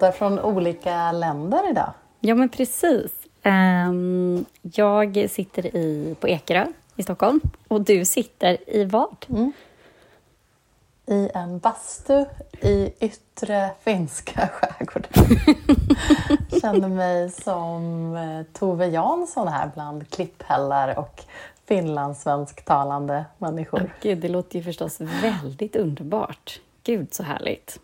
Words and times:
poddar 0.00 0.12
från 0.12 0.38
olika 0.38 1.12
länder 1.12 1.70
idag. 1.70 1.92
Ja, 2.20 2.34
men 2.34 2.48
precis. 2.48 3.12
Um, 3.42 4.44
jag 4.62 5.30
sitter 5.30 5.76
i, 5.76 6.16
på 6.20 6.28
Ekerö 6.28 6.66
i 6.96 7.02
Stockholm 7.02 7.40
och 7.68 7.80
du 7.80 8.04
sitter 8.04 8.70
i 8.70 8.84
vad? 8.84 9.26
Mm. 9.28 9.52
I 11.06 11.30
en 11.34 11.58
bastu 11.58 12.24
i 12.60 12.92
yttre 13.00 13.70
finska 13.80 14.48
skärgården. 14.52 15.10
Känner 16.60 16.88
mig 16.88 17.30
som 17.30 18.14
eh, 18.16 18.58
Tove 18.58 18.86
Jansson 18.86 19.48
här 19.48 19.70
bland 19.74 20.10
klipphällar 20.10 20.98
och 20.98 21.24
finlandssvensktalande 21.64 23.24
människor. 23.38 23.92
Gud, 24.02 24.18
det 24.18 24.28
låter 24.28 24.56
ju 24.56 24.64
förstås 24.64 25.00
väldigt 25.00 25.76
underbart. 25.76 26.60
Gud, 26.84 27.14
så 27.14 27.22
härligt. 27.22 27.80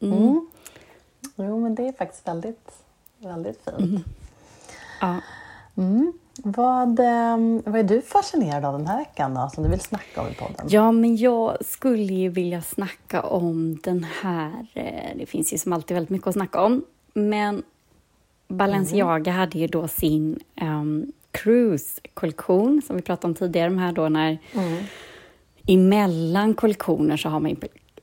Mm. 0.00 0.18
Mm. 0.18 0.46
Jo, 1.36 1.60
men 1.60 1.74
det 1.74 1.88
är 1.88 1.92
faktiskt 1.92 2.28
väldigt, 2.28 2.72
väldigt 3.18 3.64
fint. 3.64 3.78
Mm. 3.78 4.02
Ja. 5.00 5.20
Mm. 5.76 6.12
Vad, 6.36 7.00
ehm, 7.00 7.62
vad 7.66 7.76
är 7.76 7.82
du 7.82 8.02
fascinerad 8.02 8.64
av 8.64 8.78
den 8.78 8.86
här 8.86 8.98
veckan 8.98 9.34
då, 9.34 9.50
som 9.54 9.64
du 9.64 9.70
vill 9.70 9.80
snacka 9.80 10.22
om 10.22 10.28
i 10.28 10.34
podden? 10.34 10.66
Ja, 10.68 10.92
men 10.92 11.16
jag 11.16 11.56
skulle 11.64 12.14
ju 12.14 12.28
vilja 12.28 12.62
snacka 12.62 13.22
om 13.22 13.78
den 13.82 14.06
här... 14.22 14.66
Eh, 14.74 15.16
det 15.16 15.26
finns 15.26 15.52
ju 15.52 15.58
som 15.58 15.72
alltid 15.72 15.94
väldigt 15.94 16.10
mycket 16.10 16.26
att 16.26 16.34
snacka 16.34 16.60
om, 16.60 16.84
men 17.14 17.62
Balenciaga 18.48 19.32
mm. 19.32 19.40
hade 19.40 19.58
ju 19.58 19.66
då 19.66 19.88
sin 19.88 20.40
um, 20.62 21.12
cruise-kollektion 21.30 22.82
som 22.86 22.96
vi 22.96 23.02
pratade 23.02 23.26
om 23.26 23.34
tidigare, 23.34 23.68
de 23.68 23.78
här 23.78 23.92
då 23.92 24.08
när 24.08 24.38
mm. 24.52 24.84
emellan 25.66 26.54
kollektioner 26.54 27.16
så 27.16 27.28
har 27.28 27.40
man 27.40 27.50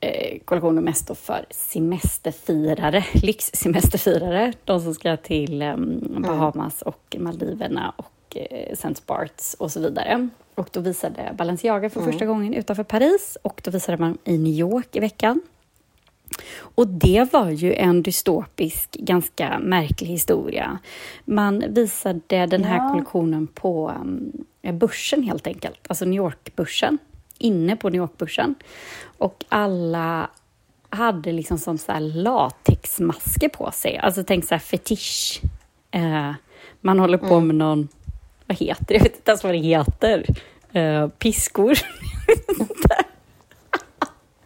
eh, 0.00 0.38
kollektioner 0.44 0.82
mest 0.82 1.08
då 1.08 1.14
för 1.14 1.46
semesterfirare, 1.50 3.04
lyxsemesterfirare, 3.22 4.52
de 4.64 4.80
som 4.80 4.94
ska 4.94 5.16
till 5.16 5.62
um, 5.62 6.22
Bahamas 6.22 6.82
och 6.82 7.16
Maldiverna 7.18 7.92
och 7.96 8.36
eh, 8.36 8.72
St. 8.72 9.02
Barts 9.06 9.54
och 9.54 9.72
så 9.72 9.80
vidare. 9.80 10.28
Och 10.54 10.68
då 10.72 10.80
visade 10.80 11.34
Balenciaga 11.36 11.90
för 11.90 12.00
mm. 12.00 12.12
första 12.12 12.26
gången 12.26 12.54
utanför 12.54 12.84
Paris 12.84 13.38
och 13.42 13.60
då 13.64 13.70
visade 13.70 13.98
man 13.98 14.18
i 14.24 14.38
New 14.38 14.52
York 14.52 14.96
i 14.96 15.00
veckan. 15.00 15.40
Och 16.58 16.88
det 16.88 17.32
var 17.32 17.50
ju 17.50 17.74
en 17.74 18.02
dystopisk, 18.02 18.90
ganska 18.92 19.58
märklig 19.58 20.08
historia. 20.08 20.78
Man 21.24 21.64
visade 21.68 22.46
den 22.46 22.64
här 22.64 22.76
ja. 22.76 22.90
kollektionen 22.90 23.46
på 23.46 23.92
um, 24.00 24.32
börsen 24.78 25.22
helt 25.22 25.46
enkelt, 25.46 25.80
alltså 25.88 26.04
New 26.04 26.16
York-börsen, 26.16 26.98
inne 27.40 27.76
på 27.76 27.88
New 27.88 28.00
York-börsen. 28.00 28.54
Och 29.18 29.44
alla 29.48 30.30
hade 30.90 31.32
liksom 31.32 31.58
som 31.58 31.78
så 31.78 31.98
latexmasker 31.98 33.48
på 33.48 33.70
sig, 33.70 33.98
alltså 33.98 34.24
tänk 34.24 34.44
så 34.44 34.54
här 34.54 34.58
fetisch. 34.60 35.40
Eh, 35.90 36.32
man 36.80 36.98
håller 36.98 37.18
på 37.18 37.34
mm. 37.34 37.46
med 37.46 37.56
någon, 37.56 37.88
vad 38.46 38.58
heter 38.58 38.84
det, 38.88 38.94
jag 38.94 39.02
vet 39.02 39.16
inte 39.16 39.30
ens 39.30 39.44
vad 39.44 39.54
det 39.54 39.58
heter, 39.58 40.24
eh, 40.72 41.08
piskor. 41.08 41.78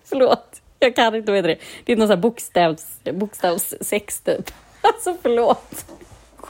Förlåt 0.04 0.60
jag 0.84 0.96
kan 0.96 1.14
inte, 1.14 1.32
vad 1.32 1.44
det? 1.44 1.58
Det 1.84 1.92
är 1.92 1.96
någon 1.96 2.08
sån 2.08 2.16
här 2.16 2.22
bokstavs, 2.22 3.00
bokstavssex 3.12 4.20
typ. 4.20 4.50
Alltså 4.80 5.16
förlåt. 5.22 5.86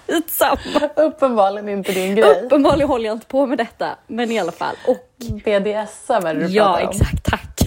Skitsamma. 0.07 0.89
Uppenbarligen 0.97 1.69
inte 1.69 1.93
din 1.93 2.15
grej. 2.15 2.43
Uppenbarligen 2.45 2.89
håller 2.89 3.05
jag 3.07 3.15
inte 3.17 3.27
på 3.27 3.47
med 3.47 3.59
detta, 3.59 3.99
men 4.07 4.31
i 4.31 4.39
alla 4.39 4.53
fall. 4.53 4.75
Och, 4.89 5.07
BDSM 5.45 6.27
är 6.27 6.35
det 6.35 6.47
du 6.47 6.53
Ja, 6.53 6.65
pratar 6.65 6.83
om. 6.85 6.91
exakt. 6.91 7.25
Tack. 7.25 7.61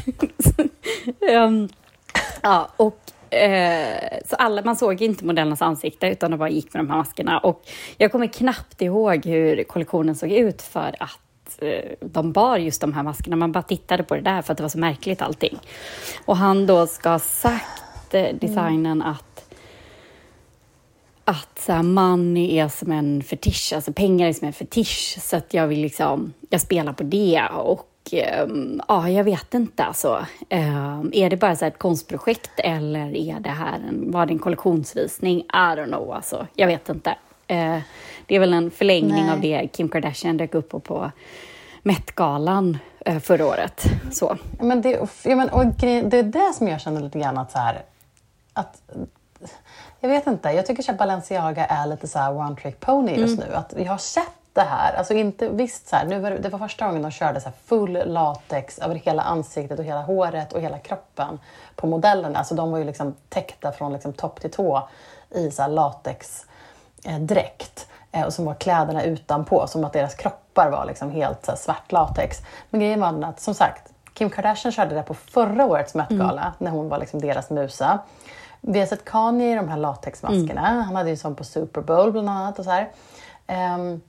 um, 1.31 1.69
ja, 2.41 2.69
och 2.77 3.33
eh, 3.33 4.19
så 4.25 4.35
alla, 4.35 4.61
man 4.61 4.75
såg 4.75 5.01
inte 5.01 5.25
modellernas 5.25 5.61
ansikte 5.61 6.07
utan 6.07 6.31
de 6.31 6.37
bara 6.37 6.49
gick 6.49 6.73
med 6.73 6.83
de 6.83 6.89
här 6.89 6.97
maskerna. 6.97 7.39
Och 7.39 7.61
jag 7.97 8.11
kommer 8.11 8.27
knappt 8.27 8.81
ihåg 8.81 9.25
hur 9.25 9.63
kollektionen 9.63 10.15
såg 10.15 10.31
ut 10.31 10.61
för 10.61 10.95
att 10.99 11.19
Eh, 11.61 11.91
de 12.01 12.31
bar 12.31 12.57
just 12.57 12.81
de 12.81 12.93
här 12.93 13.03
maskerna. 13.03 13.35
Man 13.35 13.51
bara 13.51 13.63
tittade 13.63 14.03
på 14.03 14.15
det 14.15 14.21
där 14.21 14.41
för 14.41 14.51
att 14.51 14.57
det 14.57 14.63
var 14.63 14.69
så 14.69 14.79
märkligt 14.79 15.21
allting. 15.21 15.59
Och 16.25 16.37
han 16.37 16.65
då 16.67 16.87
ska 16.87 17.09
ha 17.09 17.19
sagt, 17.19 18.13
eh, 18.13 18.35
designen, 18.35 19.01
att 19.01 19.46
att 21.27 21.59
så 21.59 21.73
här, 21.73 21.83
money 21.83 22.57
är 22.57 22.67
som 22.67 22.91
en 22.91 23.23
fetisch, 23.23 23.71
alltså 23.75 23.93
pengar 23.93 24.27
är 24.27 24.33
som 24.33 24.47
en 24.47 24.53
fetisch, 24.53 25.17
så 25.21 25.37
att 25.37 25.53
jag 25.53 25.67
vill 25.67 25.81
liksom, 25.81 26.33
jag 26.49 26.61
spelar 26.61 26.93
på 26.93 27.03
det 27.03 27.41
och 27.53 28.13
um, 28.43 28.81
ja, 28.87 29.09
jag 29.09 29.23
vet 29.23 29.53
inte 29.53 29.83
alltså. 29.83 30.25
Um, 30.49 31.11
är 31.13 31.29
det 31.29 31.37
bara 31.37 31.55
så 31.55 31.65
ett 31.65 31.77
konstprojekt 31.77 32.51
eller 32.57 33.15
är 33.15 33.39
det 33.39 33.49
här 33.49 33.79
en, 33.89 34.11
var 34.11 34.25
det 34.25 34.33
en 34.33 34.39
kollektionsvisning? 34.39 35.39
I 35.39 35.45
don't 35.53 35.85
know 35.85 36.11
alltså, 36.11 36.47
jag 36.53 36.67
vet 36.67 36.89
inte. 36.89 37.09
Uh, 37.51 37.79
det 38.25 38.35
är 38.35 38.39
väl 38.39 38.53
en 38.53 38.71
förlängning 38.71 39.25
Nej. 39.25 39.31
av 39.31 39.41
det 39.41 39.67
Kim 39.73 39.89
Kardashian 39.89 40.37
dök 40.37 40.55
upp 40.55 40.69
på, 40.69 40.79
på 40.79 41.11
Met-galan 41.83 42.77
eh, 43.05 43.19
förra 43.19 43.45
året. 43.45 43.85
Så. 44.11 44.37
Men 44.59 44.81
det, 44.81 45.07
ja, 45.23 45.35
men, 45.35 45.49
och 45.49 45.65
det 45.65 46.17
är 46.17 46.23
det 46.23 46.53
som 46.53 46.67
jag 46.67 46.81
känner 46.81 47.01
lite 47.01 47.19
grann 47.19 47.37
att 47.37 47.51
så 47.51 47.57
här, 47.57 47.81
att 48.53 48.81
jag 49.99 50.09
vet 50.09 50.27
inte, 50.27 50.49
jag 50.49 50.65
tycker 50.65 50.91
att 50.91 50.97
Balenciaga 50.97 51.65
är 51.65 51.87
lite 51.87 52.07
så 52.07 52.29
one 52.29 52.55
trick 52.55 52.79
pony 52.79 53.11
just 53.11 53.37
mm. 53.37 53.49
nu. 53.49 53.55
Att 53.55 53.73
jag 53.77 53.91
har 53.91 53.97
sett 53.97 54.31
det 54.53 54.61
här, 54.61 54.93
alltså 54.93 55.13
inte, 55.13 55.49
visst 55.49 55.87
så 55.87 55.95
här, 55.95 56.05
nu 56.05 56.19
var 56.19 56.31
det, 56.31 56.37
det 56.37 56.49
var 56.49 56.59
första 56.59 56.85
gången 56.85 57.01
de 57.01 57.11
körde 57.11 57.41
så 57.41 57.49
full 57.65 58.01
latex 58.05 58.79
över 58.79 58.95
hela 58.95 59.21
ansiktet 59.21 59.79
och 59.79 59.85
hela 59.85 60.01
håret 60.01 60.53
och 60.53 60.61
hela 60.61 60.79
kroppen 60.79 61.39
på 61.75 61.87
modellerna. 61.87 62.39
Alltså 62.39 62.55
de 62.55 62.71
var 62.71 62.77
ju 62.77 62.83
liksom 62.83 63.15
täckta 63.29 63.71
från 63.71 63.93
liksom 63.93 64.13
topp 64.13 64.41
till 64.41 64.51
tå 64.51 64.89
i 65.29 65.51
så 65.51 65.67
latexdräkt. 65.67 67.87
Eh, 68.11 68.23
och 68.23 68.33
som 68.33 68.45
var 68.45 68.53
kläderna 68.53 69.03
utanpå, 69.03 69.67
som 69.67 69.85
att 69.85 69.93
deras 69.93 70.15
kroppar 70.15 70.69
var 70.69 70.85
liksom 70.85 71.11
helt 71.11 71.45
så 71.45 71.55
svart 71.55 71.91
latex. 71.91 72.41
Men 72.69 72.79
grejen 72.79 72.99
var 72.99 73.23
att, 73.23 73.39
som 73.39 73.53
sagt, 73.53 73.93
Kim 74.13 74.29
Kardashian 74.29 74.71
körde 74.71 74.95
det 74.95 75.03
på 75.03 75.13
förra 75.13 75.65
årets 75.65 75.95
Met-gala, 75.95 76.41
mm. 76.41 76.53
när 76.57 76.71
hon 76.71 76.89
var 76.89 76.97
liksom 76.97 77.21
deras 77.21 77.49
musa. 77.49 77.99
Vi 78.61 78.79
har 78.79 78.85
sett 78.87 79.05
Kanye 79.05 79.51
i 79.51 79.55
de 79.55 79.69
här 79.69 79.77
latexmaskerna. 79.77 80.67
Mm. 80.67 80.83
Han 80.83 80.95
hade 80.95 81.09
ju 81.09 81.17
sån 81.17 81.35
på 81.35 81.43
Super 81.43 81.81
Bowl 81.81 82.11
bland 82.11 82.29
annat. 82.29 82.59
Och, 82.59 82.65
så 82.65 82.85
um, 83.47 84.01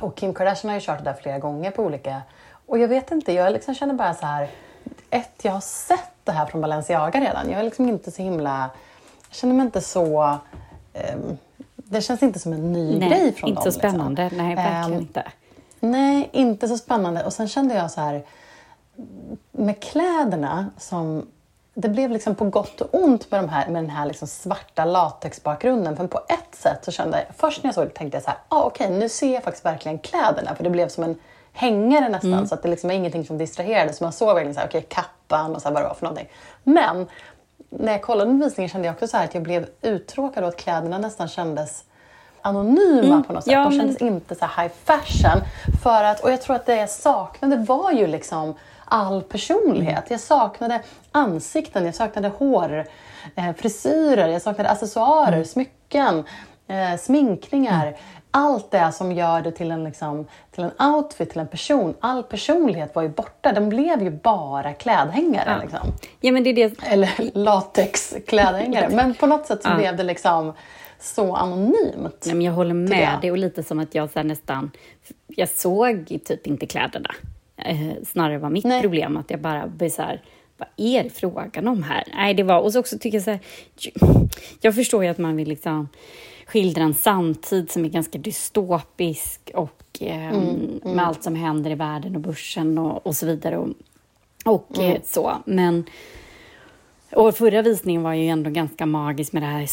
och 0.00 0.16
Kim 0.16 0.34
Kardashian 0.34 0.68
har 0.68 0.74
ju 0.74 0.86
kört 0.86 0.98
det 0.98 1.04
där 1.04 1.14
flera 1.22 1.38
gånger 1.38 1.70
på 1.70 1.82
olika... 1.82 2.22
Och 2.66 2.78
jag 2.78 2.88
vet 2.88 3.10
inte, 3.10 3.32
jag 3.32 3.52
liksom 3.52 3.74
känner 3.74 3.94
bara 3.94 4.14
så 4.14 4.26
här... 4.26 4.48
Ett, 5.10 5.40
jag 5.42 5.52
har 5.52 5.60
sett 5.60 6.12
det 6.24 6.32
här 6.32 6.46
från 6.46 6.60
Balenciaga 6.60 7.20
redan. 7.20 7.50
Jag 7.50 7.60
är 7.60 7.64
liksom 7.64 7.88
inte 7.88 8.10
så 8.10 8.22
himla... 8.22 8.70
Jag 9.28 9.36
känner 9.36 9.54
mig 9.54 9.64
inte 9.64 9.80
så... 9.80 10.38
Um, 11.14 11.38
det 11.76 12.00
känns 12.00 12.22
inte 12.22 12.38
som 12.38 12.52
en 12.52 12.72
ny 12.72 12.98
nej, 12.98 13.08
grej 13.08 13.32
från 13.32 13.50
inte 13.50 13.62
dem. 13.62 13.72
så 13.72 13.78
spännande. 13.78 14.22
Liksom. 14.22 14.46
Nej, 14.46 14.56
verkligen 14.56 14.92
um, 14.92 15.00
inte. 15.00 15.24
Nej, 15.80 16.30
inte 16.32 16.68
så 16.68 16.78
spännande. 16.78 17.24
Och 17.24 17.32
sen 17.32 17.48
kände 17.48 17.74
jag 17.74 17.90
så 17.90 18.00
här, 18.00 18.24
med 19.52 19.82
kläderna 19.82 20.70
som 20.78 21.26
det 21.74 21.88
blev 21.88 22.10
liksom 22.10 22.34
på 22.34 22.44
gott 22.44 22.80
och 22.80 22.88
ont 22.92 23.30
med, 23.30 23.40
de 23.40 23.48
här, 23.48 23.68
med 23.68 23.82
den 23.82 23.90
här 23.90 24.06
liksom 24.06 24.28
svarta 24.28 24.84
latexbakgrunden. 24.84 25.96
För 25.96 26.06
på 26.06 26.20
ett 26.28 26.54
sätt 26.54 26.84
så 26.84 26.90
kände 26.90 27.18
jag, 27.18 27.36
först 27.36 27.62
när 27.62 27.68
jag 27.68 27.74
såg 27.74 27.84
det 27.84 27.90
tänkte 27.90 28.16
jag 28.16 28.24
så 28.24 28.30
här, 28.30 28.38
ah, 28.48 28.62
okej 28.62 28.86
okay, 28.86 28.98
nu 28.98 29.08
ser 29.08 29.34
jag 29.34 29.42
faktiskt 29.42 29.64
verkligen 29.64 29.98
kläderna. 29.98 30.54
För 30.54 30.64
det 30.64 30.70
blev 30.70 30.88
som 30.88 31.04
en 31.04 31.18
hängare 31.52 32.08
nästan, 32.08 32.32
mm. 32.32 32.46
så 32.46 32.54
att 32.54 32.62
det 32.62 32.68
liksom 32.68 32.88
var 32.88 32.94
ingenting 32.94 33.26
som 33.26 33.38
distraherade. 33.38 33.92
Så 33.92 34.04
man 34.04 34.12
såg 34.12 34.34
verkligen 34.34 34.54
så 34.54 34.60
här, 34.60 34.68
okay, 34.68 34.82
kappan 34.82 35.54
och 35.54 35.62
så 35.62 35.68
här, 35.68 35.74
vad 35.74 35.82
det 35.82 35.88
var 35.88 35.94
för 35.94 36.04
någonting. 36.04 36.28
Men 36.62 37.06
när 37.70 37.92
jag 37.92 38.02
kollade 38.02 38.30
på 38.30 38.36
visningen 38.36 38.68
kände 38.68 38.88
jag 38.88 38.94
också 38.94 39.06
så 39.06 39.16
att 39.16 39.34
jag 39.34 39.42
blev 39.42 39.66
uttråkad 39.82 40.44
och 40.44 40.48
att 40.48 40.56
kläderna 40.56 40.98
nästan 40.98 41.28
kändes 41.28 41.84
anonyma 42.42 43.14
mm, 43.14 43.22
på 43.22 43.32
något 43.32 43.44
sätt. 43.44 43.52
Ja, 43.52 43.64
De 43.64 43.78
kändes 43.78 44.00
men... 44.00 44.08
inte 44.08 44.34
så 44.34 44.44
high 44.44 44.72
fashion. 44.84 45.42
För 45.82 46.04
att, 46.04 46.20
och 46.20 46.32
jag 46.32 46.42
tror 46.42 46.56
att 46.56 46.66
det 46.66 46.76
jag 46.76 46.90
saknade 46.90 47.56
var 47.56 47.92
ju 47.92 48.06
liksom 48.06 48.54
all 48.92 49.22
personlighet. 49.22 50.04
Jag 50.08 50.20
saknade 50.20 50.80
ansikten, 51.12 51.84
jag 51.84 51.94
saknade 51.94 52.28
hår, 52.28 52.86
eh, 53.36 53.52
frisyrer, 53.56 54.28
jag 54.28 54.42
saknade 54.42 54.70
accessoarer, 54.70 55.32
mm. 55.32 55.44
smycken, 55.44 56.24
eh, 56.68 56.96
sminkningar. 56.98 57.86
Mm 57.86 57.98
allt 58.34 58.70
det 58.70 58.92
som 58.92 59.12
gör 59.12 59.42
det 59.42 59.52
till 59.52 59.70
en, 59.70 59.84
liksom, 59.84 60.26
till 60.50 60.64
en 60.64 60.94
outfit, 60.94 61.30
till 61.30 61.40
en 61.40 61.48
person. 61.48 61.94
All 62.00 62.22
personlighet 62.22 62.94
var 62.94 63.02
ju 63.02 63.08
borta. 63.08 63.52
Den 63.52 63.68
blev 63.68 64.02
ju 64.02 64.10
bara 64.10 64.72
klädhängare. 64.72 65.50
Ja. 65.50 65.62
Liksom. 65.62 65.92
Ja, 66.20 66.32
men 66.32 66.44
det 66.44 66.50
är 66.50 66.54
det... 66.54 66.82
Eller 66.86 67.10
latexklädhängare. 67.38 68.88
men 68.88 69.14
på 69.14 69.26
något 69.26 69.46
sätt 69.46 69.62
så 69.62 69.68
ja. 69.68 69.76
blev 69.76 69.96
det 69.96 70.02
liksom 70.02 70.52
så 71.00 71.34
anonymt. 71.34 72.24
Ja, 72.26 72.34
men 72.34 72.42
jag 72.42 72.52
håller 72.52 72.74
med 72.74 73.18
dig 73.20 73.30
och 73.30 73.38
lite 73.38 73.62
som 73.62 73.78
att 73.78 73.94
jag 73.94 74.10
så 74.10 74.22
nästan... 74.22 74.70
Jag 75.26 75.48
såg 75.48 76.18
typ 76.24 76.46
inte 76.46 76.66
kläderna. 76.66 77.10
Eh, 77.56 77.92
snarare 78.06 78.38
var 78.38 78.50
mitt 78.50 78.64
Nej. 78.64 78.80
problem 78.80 79.16
att 79.16 79.30
jag 79.30 79.40
bara 79.40 79.66
blev 79.66 79.88
så 79.88 80.02
här, 80.02 80.22
vad 80.56 80.68
är 80.76 81.02
det 81.04 81.10
frågan 81.10 81.68
om 81.68 81.82
här? 81.82 82.04
Nej, 82.14 82.34
det 82.34 82.42
var... 82.42 82.60
Och 82.60 82.72
så 82.72 82.80
också 82.80 82.98
tycker 82.98 83.16
jag 83.16 83.24
så 83.24 83.30
här, 83.30 83.40
Jag 84.60 84.74
förstår 84.74 85.04
ju 85.04 85.10
att 85.10 85.18
man 85.18 85.36
vill 85.36 85.48
liksom 85.48 85.88
skildra 86.46 86.82
en 86.82 86.94
samtid 86.94 87.70
som 87.70 87.84
är 87.84 87.88
ganska 87.88 88.18
dystopisk 88.18 89.50
och 89.54 89.98
eh, 90.00 90.28
mm, 90.28 90.80
mm. 90.84 90.96
med 90.96 91.06
allt 91.06 91.22
som 91.22 91.34
händer 91.34 91.70
i 91.70 91.74
världen 91.74 92.14
och 92.14 92.20
börsen 92.20 92.78
och, 92.78 93.06
och 93.06 93.16
så 93.16 93.26
vidare. 93.26 93.58
Och, 93.58 93.68
och 94.44 94.78
mm. 94.78 94.92
eh, 94.92 95.02
så. 95.04 95.32
Men 95.46 95.84
Och 97.12 97.36
förra 97.36 97.62
visningen 97.62 98.02
var 98.02 98.14
ju 98.14 98.28
ändå 98.28 98.50
ganska 98.50 98.86
magisk 98.86 99.32
med 99.32 99.42
det 99.42 99.46
här 99.46 99.66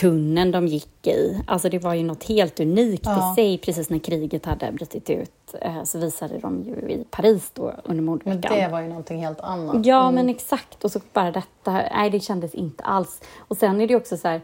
snötunneln 0.00 0.50
de 0.50 0.66
gick 0.66 1.06
i. 1.06 1.40
Alltså 1.46 1.68
det 1.68 1.78
var 1.78 1.94
ju 1.94 2.02
något 2.02 2.24
helt 2.24 2.60
unikt 2.60 3.02
Ja. 3.04 3.32
i 3.32 3.34
sig. 3.34 3.58
Precis 3.58 3.90
när 3.90 3.98
kriget 3.98 4.46
hade 4.46 4.72
brutit 4.72 5.10
ut 5.10 5.54
eh, 5.60 5.82
så 5.84 5.98
visade 5.98 6.38
de 6.38 6.62
ju 6.62 6.72
i 6.90 7.04
Paris 7.10 7.50
då 7.54 7.62
under 7.84 7.94
Men 7.94 8.04
mordveckan. 8.04 8.40
det 8.58 8.68
var 8.68 8.80
ju 8.80 8.88
någonting 8.88 9.20
helt 9.24 9.40
annat. 9.40 9.86
Ja, 9.86 10.02
Mm. 10.02 10.14
men 10.14 10.28
exakt. 10.28 10.84
Och 10.84 10.90
så 10.90 11.00
bara 11.12 11.30
detta. 11.30 11.72
Nej, 11.72 12.10
det 12.10 12.20
kändes 12.20 12.54
inte 12.54 12.84
alls. 12.84 13.20
Och 13.38 13.56
sen 13.56 13.80
är 13.80 13.86
det 13.86 13.92
ju 13.92 13.96
också 13.96 14.16
så 14.16 14.28
här. 14.28 14.40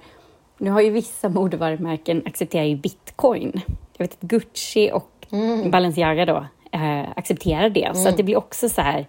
Nu 0.59 0.71
har 0.71 0.81
ju 0.81 0.91
vissa 0.91 1.29
modevarumärken 1.29 2.23
accepterar 2.27 2.65
ju 2.65 2.77
bitcoin. 2.77 3.61
Jag 3.97 4.05
vet 4.07 4.13
att 4.13 4.21
Gucci 4.29 4.91
och 4.93 5.09
Mm. 5.33 5.71
Balenciaga 5.71 6.27
då 6.27 6.47
eh, 6.73 7.03
accepterar 7.17 7.71
det. 7.71 7.91
Så 7.97 8.09
att 8.09 8.17
det 8.17 8.23
blir 8.23 8.37
också 8.37 8.69
så 8.69 8.81
här. 8.83 9.07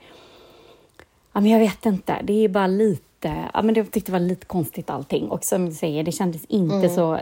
Ja, 1.33 1.39
men 1.41 1.45
jag 1.51 1.59
vet 1.59 1.85
inte. 1.85 2.15
Det 2.23 2.33
är 2.45 2.49
bara 2.49 2.67
lite. 2.67 3.03
Ja, 3.53 3.61
men 3.61 3.75
jag 3.75 3.91
tyckte 3.91 4.11
det 4.11 4.19
var 4.19 4.27
lite 4.27 4.45
konstigt 4.45 4.89
allting. 4.89 5.29
Och 5.29 5.43
som 5.43 5.65
du 5.65 5.71
säger, 5.71 6.03
det 6.03 6.11
kändes 6.11 6.45
inte 6.45 6.75
Mm. 6.75 6.89
så 6.95 7.19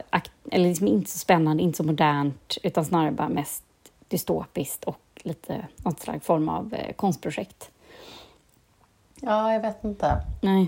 eller 0.52 0.70
liksom 0.70 0.88
inte 0.88 1.12
så 1.12 1.18
spännande, 1.20 1.64
inte 1.64 1.78
så 1.78 1.84
modernt, 1.84 2.58
utan 2.64 2.86
snarare 2.86 3.12
bara 3.12 3.30
mest 3.30 3.64
dystopiskt 4.08 4.84
och 4.84 5.00
lite 5.24 5.68
något 5.78 6.00
slags 6.00 6.26
form 6.26 6.50
av 6.50 6.74
eh, 6.74 6.94
konstprojekt. 6.94 7.70
Ja, 9.22 9.54
jag 9.54 9.60
vet 9.62 9.84
inte. 9.84 10.18
Nej. 10.42 10.68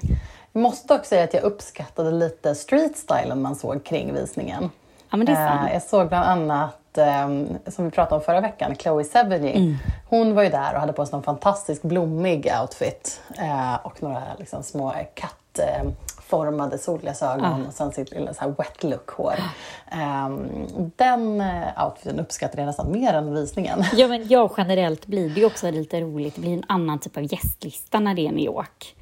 Jag 0.52 0.62
måste 0.62 0.94
också 0.94 1.10
säga 1.10 1.24
att 1.24 1.34
jag 1.34 1.44
uppskattade 1.44 2.12
lite 2.12 2.56
street-stylen 2.56 3.42
man 3.42 3.56
såg 3.56 3.84
kring 3.84 4.14
visningen. 4.14 4.70
Ja, 5.10 5.18
men 5.18 5.26
det 5.26 5.32
är 5.32 5.46
Eh, 5.46 5.58
sant. 5.58 5.70
Jag 5.74 5.84
såg 5.84 6.08
bland 6.08 6.26
annat, 6.26 6.80
ehm, 6.98 7.48
som 7.68 7.86
vi 7.86 7.92
pratade 7.92 8.16
om 8.16 8.22
förra 8.22 8.42
veckan, 8.42 8.76
Chloe 8.76 9.04
Sevigny. 9.04 9.52
Mm. 9.52 9.78
Hon 10.10 10.36
var 10.36 10.44
ju 10.44 10.50
där 10.50 10.74
och 10.74 10.80
hade 10.80 10.94
på 10.94 11.06
sig 11.06 11.18
en 11.18 11.24
fantastisk 11.24 11.82
blommig 11.82 12.52
outfit 12.62 13.22
eh, 13.40 13.76
och 13.84 14.04
några 14.04 14.22
liksom, 14.40 14.64
små 14.64 14.94
kattformade 15.14 16.78
solglasögon 16.78 17.46
Ah. 17.64 17.68
och 17.68 17.74
sen 17.74 17.92
sitt 17.92 18.12
lilla 18.12 18.34
så 18.34 18.50
wet 18.58 18.84
look-hår. 18.84 19.36
Ehm, 19.92 20.68
den 20.96 21.42
eh, 21.42 21.86
outfiten 21.86 22.20
uppskattade 22.20 22.62
jag 22.62 22.68
nästan 22.68 22.92
mer 22.92 23.14
än 23.14 23.34
visningen. 23.34 23.84
Ja, 23.94 24.08
men 24.08 24.28
ja, 24.28 24.52
generellt 24.58 25.06
blir 25.06 25.30
det 25.30 25.40
ju 25.40 25.46
också 25.46 25.72
lite 25.72 26.02
roligt. 26.02 26.36
Det 26.36 26.42
blir 26.42 26.54
en 26.54 26.64
annan 26.68 27.00
typ 27.00 27.18
av 27.18 27.34
gästlista 27.34 28.00
när 28.00 28.14
det 28.14 28.28
är 28.28 28.32
New 28.32 28.46
York. 28.46 28.96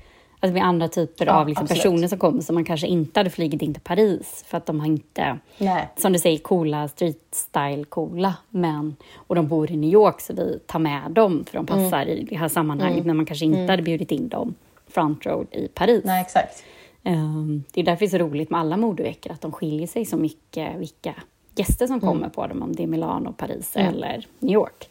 Alltså 0.44 0.54
blir 0.54 0.64
andra 0.64 0.88
typer 0.88 1.26
Ja, 1.26 1.34
av 1.34 1.48
liksom 1.48 1.68
personer 1.68 2.08
som 2.08 2.20
kommer 2.20 2.42
som 2.42 2.56
man 2.56 2.66
kanske 2.66 2.88
inte 2.88 3.20
hade 3.20 3.30
flugit 3.30 3.62
in 3.62 3.74
till 3.74 3.84
Paris 3.84 4.44
för 4.48 4.58
att 4.58 4.66
de 4.66 4.80
har 4.80 4.88
inte, 4.88 5.38
Nej. 5.58 5.90
som 5.98 6.14
du 6.14 6.20
säger, 6.20 6.38
coola 6.38 6.88
street 6.88 7.28
style 7.32 7.84
coola 7.84 8.36
men 8.50 8.96
och 9.16 9.36
de 9.36 9.48
bor 9.48 9.72
i 9.72 9.78
New 9.78 9.90
York 9.90 10.22
så 10.22 10.34
vi 10.34 10.60
tar 10.68 10.80
med 10.80 11.12
dem 11.12 11.44
för 11.50 11.58
de 11.58 11.66
passar 11.66 12.06
i 12.06 12.24
det 12.30 12.36
här 12.36 12.48
sammanhanget 12.48 13.06
när 13.06 13.14
man 13.14 13.26
kanske 13.26 13.46
inte 13.46 13.72
hade 13.72 13.84
bjudit 13.84 14.12
in 14.12 14.28
dem 14.28 14.56
front 14.88 15.26
road 15.26 15.48
i 15.52 15.68
Paris. 15.68 16.02
Nej, 16.06 16.22
exakt. 16.22 16.64
Ehm, 17.04 17.64
det 17.72 17.82
är 17.82 17.86
därför 17.86 18.00
det 18.00 18.06
är 18.06 18.10
så 18.10 18.18
roligt 18.18 18.50
med 18.50 18.60
alla 18.60 18.78
modeveckor, 18.78 19.32
att 19.32 19.42
de 19.42 19.52
skiljer 19.52 19.88
sig 19.88 20.06
så 20.06 20.18
mycket 20.18 20.76
vilka 20.78 21.14
gäster 21.56 21.88
som 21.88 22.00
kommer 22.00 22.30
på 22.30 22.48
dem, 22.48 22.62
om 22.62 22.76
det 22.76 22.84
är 22.84 22.88
Milano, 22.88 23.34
Paris 23.34 23.76
eller 23.76 24.28
New 24.40 24.54
York. 24.54 24.90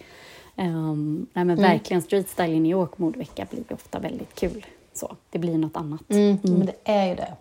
Um, 0.57 1.27
nej, 1.33 1.45
men 1.45 1.57
verkligen 1.57 2.03
street 2.03 2.29
style 2.29 2.53
i 2.53 2.61
New 2.61 2.73
York 2.73 2.99
modevecka 2.99 3.47
blir 3.51 3.73
ofta 3.73 3.99
väldigt 3.99 4.35
kul. 4.35 4.67
Så, 4.93 5.17
det 5.31 5.39
blir 5.39 5.59
något 5.59 5.77
annat. 5.77 6.03
Mm. 6.09 6.39
Men 6.43 6.67
det 6.67 6.77
är 6.85 7.07
ju 7.07 7.15
det. 7.15 7.35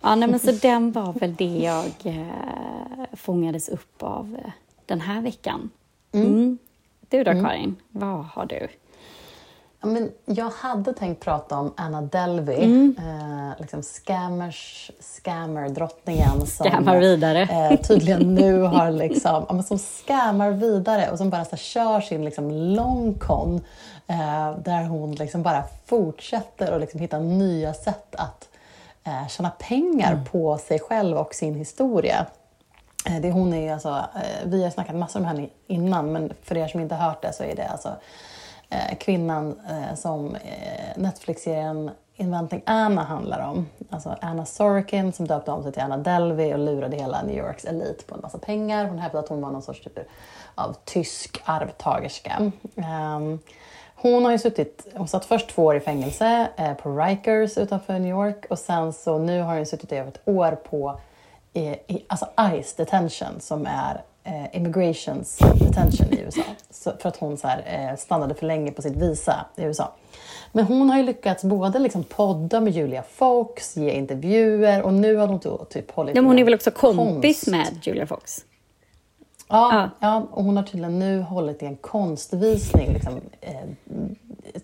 Ja, 0.00 0.14
nej, 0.14 0.28
men 0.28 0.38
så 0.40 0.52
den 0.52 0.92
var 0.92 1.12
väl 1.12 1.34
det 1.34 1.58
jag 1.58 1.92
eh, 2.04 3.06
fångades 3.12 3.68
upp 3.68 4.02
av 4.02 4.36
eh, 4.44 4.52
den 4.86 5.00
här 5.00 5.22
veckan. 5.22 5.70
Mm. 6.12 6.58
Du 7.08 7.24
då 7.24 7.32
Karin, 7.32 7.76
vad 7.90 8.24
har 8.24 8.46
du? 8.46 8.68
Ja, 9.84 9.90
men 9.90 10.12
jag 10.24 10.50
hade 10.50 10.92
tänkt 10.92 11.20
prata 11.24 11.58
om 11.58 11.72
Anna 11.76 12.02
Delvey, 12.02 12.64
Mm. 12.64 12.96
eh, 12.98 13.60
liksom 13.60 13.82
scammers, 13.82 14.90
scammer-drottningen 15.00 16.46
som 16.46 16.66
Scammar 16.66 16.98
vidare. 16.98 17.42
Eh, 17.42 17.80
tydligen 17.80 18.34
nu 18.34 18.60
har 18.60 18.90
liksom, 18.90 19.46
ja, 19.48 19.62
som 19.62 19.78
scammar 19.78 20.50
vidare 20.50 21.10
och 21.10 21.18
som 21.18 21.30
bara 21.30 21.44
så 21.44 21.56
kör 21.56 22.00
sin 22.00 22.24
liksom, 22.24 22.50
long 22.50 23.14
con 23.14 23.60
eh, 24.06 24.56
där 24.64 24.84
hon 24.84 25.12
liksom 25.14 25.42
bara 25.42 25.64
fortsätter 25.86 26.72
att 26.72 26.80
liksom, 26.80 27.00
hitta 27.00 27.18
nya 27.18 27.74
sätt 27.74 28.14
att 28.18 28.48
eh, 29.04 29.28
tjäna 29.28 29.50
pengar 29.50 30.12
Mm. 30.12 30.24
på 30.24 30.58
sig 30.58 30.78
själv 30.80 31.16
och 31.18 31.34
sin 31.34 31.54
historia. 31.54 32.26
Eh, 33.10 33.20
Det, 33.20 33.30
hon 33.30 33.54
är 33.54 33.72
alltså, 33.72 33.88
eh, 34.14 34.44
vi 34.44 34.64
har 34.64 34.70
snackat 34.70 34.96
massor 34.96 35.20
om 35.20 35.26
henne 35.26 35.48
innan, 35.66 36.12
men 36.12 36.32
för 36.42 36.56
er 36.56 36.68
som 36.68 36.80
inte 36.80 36.94
hört 36.94 37.22
det 37.22 37.32
så 37.32 37.42
är 37.44 37.56
det 37.56 37.66
alltså 37.68 37.88
Eh, 38.74 38.96
kvinnan 38.96 39.60
eh, 39.68 39.94
som 39.94 40.34
eh, 40.34 40.96
Netflix-serien 40.96 41.90
Inventing 42.16 42.62
Anna 42.66 43.02
handlar 43.02 43.50
om. 43.50 43.66
Alltså 43.90 44.16
Anna 44.20 44.46
Sorokin 44.46 45.12
som 45.12 45.26
döpte 45.26 45.50
om 45.50 45.62
sig 45.62 45.72
till 45.72 45.82
Anna 45.82 45.96
Delvey 45.96 46.52
och 46.52 46.58
lurade 46.58 46.96
hela 46.96 47.22
New 47.22 47.36
Yorks 47.36 47.64
elit 47.64 48.06
på 48.06 48.14
en 48.14 48.20
massa 48.20 48.38
pengar. 48.38 48.84
Hon 48.84 48.98
hävdade 48.98 49.24
att 49.24 49.28
hon 49.28 49.40
var 49.40 49.50
någon 49.50 49.62
sorts 49.62 49.80
typ 49.80 49.98
av 50.54 50.76
tysk 50.84 51.42
arvtagerska. 51.44 52.52
Ehm, 52.76 53.38
hon 53.94 54.24
har 54.24 54.32
ju 54.32 54.38
suttit, 54.38 54.86
hon 54.94 55.08
satt 55.08 55.24
först 55.24 55.48
två 55.48 55.64
år 55.64 55.76
i 55.76 55.80
fängelse 55.80 56.48
eh, 56.56 56.74
på 56.74 56.98
Rikers 56.98 57.58
utanför 57.58 57.98
New 57.98 58.10
York 58.10 58.46
och 58.50 58.58
sen 58.58 58.92
så 58.92 59.18
nu 59.18 59.40
har 59.40 59.56
hon 59.56 59.66
suttit 59.66 59.92
i 59.92 59.96
över 59.96 60.08
ett 60.08 60.28
år 60.28 60.52
på 60.70 61.00
i, 61.52 61.60
i, 61.68 62.04
alltså 62.08 62.26
ICE 62.40 62.74
detention 62.76 63.40
som 63.40 63.66
är 63.66 64.02
eh, 64.24 64.56
immigrations 64.56 65.38
detention 65.38 66.12
i 66.12 66.20
USA. 66.20 66.42
Så, 66.70 66.92
för 67.00 67.08
att 67.08 67.16
hon 67.16 67.36
så 67.36 67.48
här, 67.48 67.88
eh, 67.90 67.96
stannade 67.96 68.34
för 68.34 68.46
länge 68.46 68.70
på 68.72 68.82
sitt 68.82 68.96
visa 68.96 69.46
i 69.56 69.62
USA. 69.62 69.92
Men 70.52 70.64
hon 70.64 70.90
har 70.90 70.96
ju 70.96 71.02
lyckats 71.02 71.44
både 71.44 71.78
liksom 71.78 72.04
podda 72.04 72.60
med 72.60 72.72
Julia 72.72 73.02
Fox, 73.02 73.76
ge 73.76 73.90
intervjuer 73.90 74.82
och 74.82 74.94
nu 74.94 75.16
har 75.16 75.26
hon 75.28 75.38
då 75.38 75.64
typ 75.64 75.90
hållit 75.90 76.16
Ja, 76.16 76.22
men 76.22 76.28
hon 76.30 76.38
är 76.38 76.44
väl 76.44 76.54
också 76.54 76.70
kompis 76.70 77.44
konst- 77.44 77.50
med 77.50 77.66
Julia 77.86 78.06
Fox? 78.06 78.44
Ja, 79.48 79.70
Ja. 79.72 79.90
ja, 80.08 80.26
och 80.30 80.44
hon 80.44 80.56
har 80.56 80.64
tydligen 80.64 80.98
nu 80.98 81.20
hållit 81.20 81.62
i 81.62 81.66
en 81.66 81.76
konstvisning 81.76 82.92
liksom, 82.92 83.20
eh, 83.40 83.52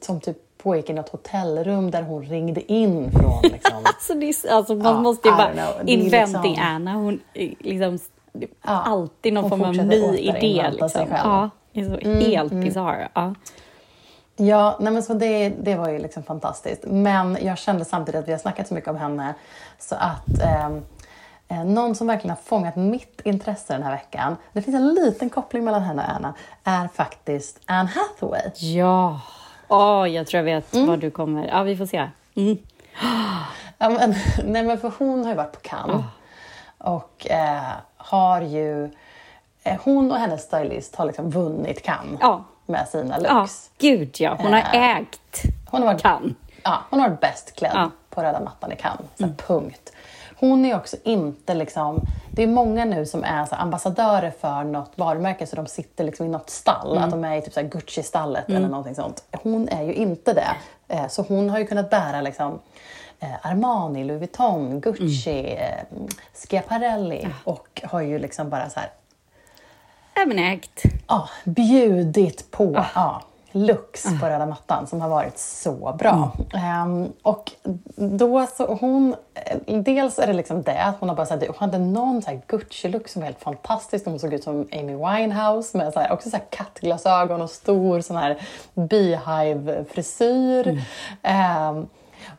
som 0.00 0.20
typ 0.20 0.36
pågick 0.62 0.90
i 0.90 0.92
något 0.92 1.08
hotellrum 1.08 1.90
där 1.90 2.02
hon 2.02 2.22
ringde 2.22 2.72
in 2.72 3.10
från 3.12 3.42
liksom, 3.42 3.78
Alltså, 3.84 4.12
är, 4.48 4.52
alltså 4.54 4.74
man 4.74 4.94
Ja, 4.94 5.00
måste 5.00 5.28
ju 5.28 5.34
bara... 5.34 5.52
Inventing 5.86 6.50
liksom- 6.50 6.56
Anna, 6.66 6.94
hon 6.94 7.20
är 7.34 7.54
liksom 7.60 7.98
alltid 8.62 9.32
någon 9.32 9.48
form 9.50 9.62
av 9.62 9.74
ny 9.74 10.18
idé. 10.18 10.70
Liksom. 10.70 11.06
Ja, 11.10 11.50
det 11.72 11.80
är 11.80 11.84
så 11.84 12.08
helt 12.30 12.52
bisarr. 12.52 13.08
Ja. 13.14 13.34
Ja, 14.36 14.76
nej 14.80 14.92
men 14.92 15.02
så 15.02 15.14
det, 15.14 15.48
det 15.48 15.74
var 15.74 15.88
ju 15.88 15.98
liksom 15.98 16.22
fantastiskt. 16.22 16.84
Men 16.86 17.38
jag 17.42 17.58
kände 17.58 17.84
samtidigt 17.84 18.18
att 18.20 18.28
vi 18.28 18.32
har 18.32 18.38
snackat 18.38 18.68
så 18.68 18.74
mycket 18.74 18.90
om 18.90 18.96
henne 18.96 19.34
så 19.78 19.94
att 19.94 20.42
ehm, 20.42 20.82
eh, 21.48 21.64
någon 21.64 21.94
som 21.94 22.06
verkligen 22.06 22.30
har 22.30 22.42
fångat 22.44 22.76
mitt 22.76 23.20
intresse 23.24 23.72
den 23.72 23.82
här 23.82 23.90
veckan, 23.90 24.36
det 24.52 24.62
finns 24.62 24.76
en 24.76 24.94
liten 24.94 25.30
koppling 25.30 25.64
mellan 25.64 25.82
henne 25.82 26.02
och 26.02 26.10
Anna, 26.16 26.34
är 26.64 26.88
faktiskt 26.88 27.60
Anne 27.66 27.88
Hathaway. 27.94 28.50
ja. 28.54 29.20
Åh, 29.68 30.08
jag 30.10 30.26
tror 30.26 30.38
jag 30.38 30.44
vet 30.44 30.74
Mm. 30.74 30.86
vad 30.88 30.98
du 30.98 31.10
kommer... 31.10 31.46
Ja, 31.48 31.62
vi 31.62 31.76
får 31.76 31.86
se. 31.86 32.08
Mm. 32.34 32.58
Ja, 33.78 33.88
men, 33.90 34.14
nej 34.44 34.62
men 34.62 34.78
för 34.78 34.92
hon 34.98 35.22
har 35.24 35.30
ju 35.30 35.36
varit 35.36 35.52
på 35.52 35.60
Cannes 35.60 36.04
och 36.78 37.26
eh, 37.30 37.62
har 38.02 38.40
ju, 38.40 38.84
eh, 39.62 39.80
hon 39.84 40.12
och 40.12 40.18
hennes 40.18 40.42
stylist 40.42 40.96
har 40.96 41.04
liksom 41.04 41.30
vunnit 41.30 41.82
Cannes 41.82 42.18
Ja. 42.20 42.44
med 42.66 42.88
sina 42.88 43.18
Ja, 43.22 43.40
looks. 43.40 43.70
gud 43.78 44.16
ja. 44.20 44.36
Hon 44.40 44.52
har 44.52 44.58
Eh, 44.60 44.96
ägt 44.96 45.42
Hon 45.70 45.82
har 45.82 45.86
varit 45.92 46.02
kan. 46.02 46.34
Ja, 46.62 46.78
hon 46.90 47.00
har 47.00 47.08
varit 47.08 47.20
bäst 47.20 47.56
klädd 47.56 47.72
Ja. 47.74 47.90
på 48.10 48.22
röda 48.22 48.40
mattan 48.40 48.72
i 48.72 48.76
Cannes. 48.76 49.06
Så 49.18 49.28
Punkt. 49.46 49.92
Hon 50.40 50.64
är 50.64 50.76
också 50.76 50.96
inte 51.04 51.54
liksom... 51.54 52.00
Det 52.32 52.42
är 52.42 52.46
många 52.46 52.84
nu 52.84 53.06
som 53.06 53.24
är 53.24 53.46
så 53.46 53.54
ambassadörer 53.54 54.30
för 54.40 54.64
något 54.64 54.92
varumärke 54.94 55.46
så 55.46 55.56
de 55.56 55.66
sitter 55.66 56.04
liksom 56.04 56.26
i 56.26 56.28
något 56.28 56.50
stall. 56.50 56.98
Att 56.98 57.10
de 57.10 57.24
är 57.24 57.36
i 57.36 57.42
typ 57.42 57.52
så 57.52 57.60
Gucci-stallet 57.60 58.48
eller 58.48 58.68
någonting 58.68 58.94
sånt. 58.94 59.24
Hon 59.42 59.68
är 59.68 59.82
ju 59.82 59.94
inte 59.94 60.32
det. 60.32 60.48
Eh, 60.88 61.08
Så 61.08 61.22
hon 61.22 61.50
har 61.50 61.58
ju 61.58 61.66
kunnat 61.66 61.90
bära 61.90 62.20
liksom 62.20 62.58
Armani, 63.42 64.04
Louis 64.04 64.20
Vuitton, 64.20 64.80
Gucci, 64.80 65.56
eh, 65.58 65.84
Schiaparelli 66.34 67.28
och 67.44 67.82
har 67.84 68.00
ju 68.00 68.18
liksom 68.18 68.50
bara 68.50 68.70
så 68.70 68.80
här 68.80 68.90
Även 70.14 70.38
ägt. 70.38 70.82
ja, 71.08 71.28
bjudit 71.44 72.50
på 72.50 72.84
ja, 72.94 73.22
looks 73.52 74.04
på 74.20 74.26
röda 74.26 74.46
mattan 74.46 74.86
som 74.86 75.00
har 75.00 75.08
varit 75.08 75.38
så 75.38 75.94
bra. 75.98 76.32
Ehm, 76.54 77.12
och 77.22 77.52
då 77.96 78.46
så 78.46 78.74
hon, 78.74 79.14
eh, 79.34 79.80
dels 79.80 80.18
är 80.18 80.26
det 80.26 80.32
liksom 80.32 80.62
det 80.62 80.82
att 80.82 80.96
hon 81.00 81.08
har 81.08 81.16
bara 81.16 81.26
här, 81.26 81.46
hon 81.46 81.56
hade 81.58 81.78
någon 81.78 82.22
så 82.22 82.30
här 82.30 82.40
Gucci-look 82.46 83.08
som 83.08 83.20
var 83.20 83.26
helt 83.26 83.42
fantastisk. 83.42 84.04
Hon 84.04 84.18
såg 84.18 84.34
ut 84.34 84.44
som 84.44 84.68
Amy 84.72 84.94
Winehouse 84.94 85.78
med 85.78 85.92
så 85.92 86.00
här, 86.00 86.12
också 86.12 86.30
så 86.30 86.36
här 86.36 86.44
kattglasögon 86.50 87.42
och 87.42 87.50
stor 87.50 88.00
sån 88.00 88.16
här 88.16 88.38
beehive-frisyr. 88.74 90.82
Ehm, 91.22 91.86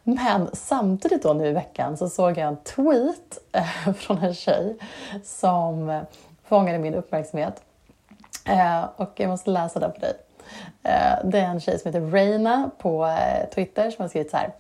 men 0.04 0.50
samtidigt 0.54 1.24
då 1.24 1.34
nu 1.34 1.48
i 1.48 1.52
veckan 1.52 1.98
så 1.98 2.10
såg 2.10 2.38
jag 2.38 2.48
en 2.48 2.58
tweet 2.58 3.38
eh, 3.52 3.94
från 3.94 4.18
en 4.18 4.34
tjej 4.34 4.76
som 5.24 6.02
fångade 6.44 6.80
min 6.80 6.96
uppmärksamhet. 6.96 7.62
Eh, 8.46 8.84
och 8.96 9.12
jag 9.16 9.30
måste 9.30 9.50
läsa 9.50 9.80
den 9.80 9.94
för 9.94 10.02
dig. 10.02 10.14
Eh, 10.84 11.26
det 11.26 11.40
är 11.40 11.46
en 11.46 11.60
tjej 11.60 11.80
som 11.80 11.94
heter 11.94 12.12
Reina 12.12 12.72
på 12.78 13.16
Twitter 13.56 13.92
som 13.92 14.02
har 14.02 14.10
skrivit 14.10 14.32
så 14.32 14.38
här. 14.38 14.54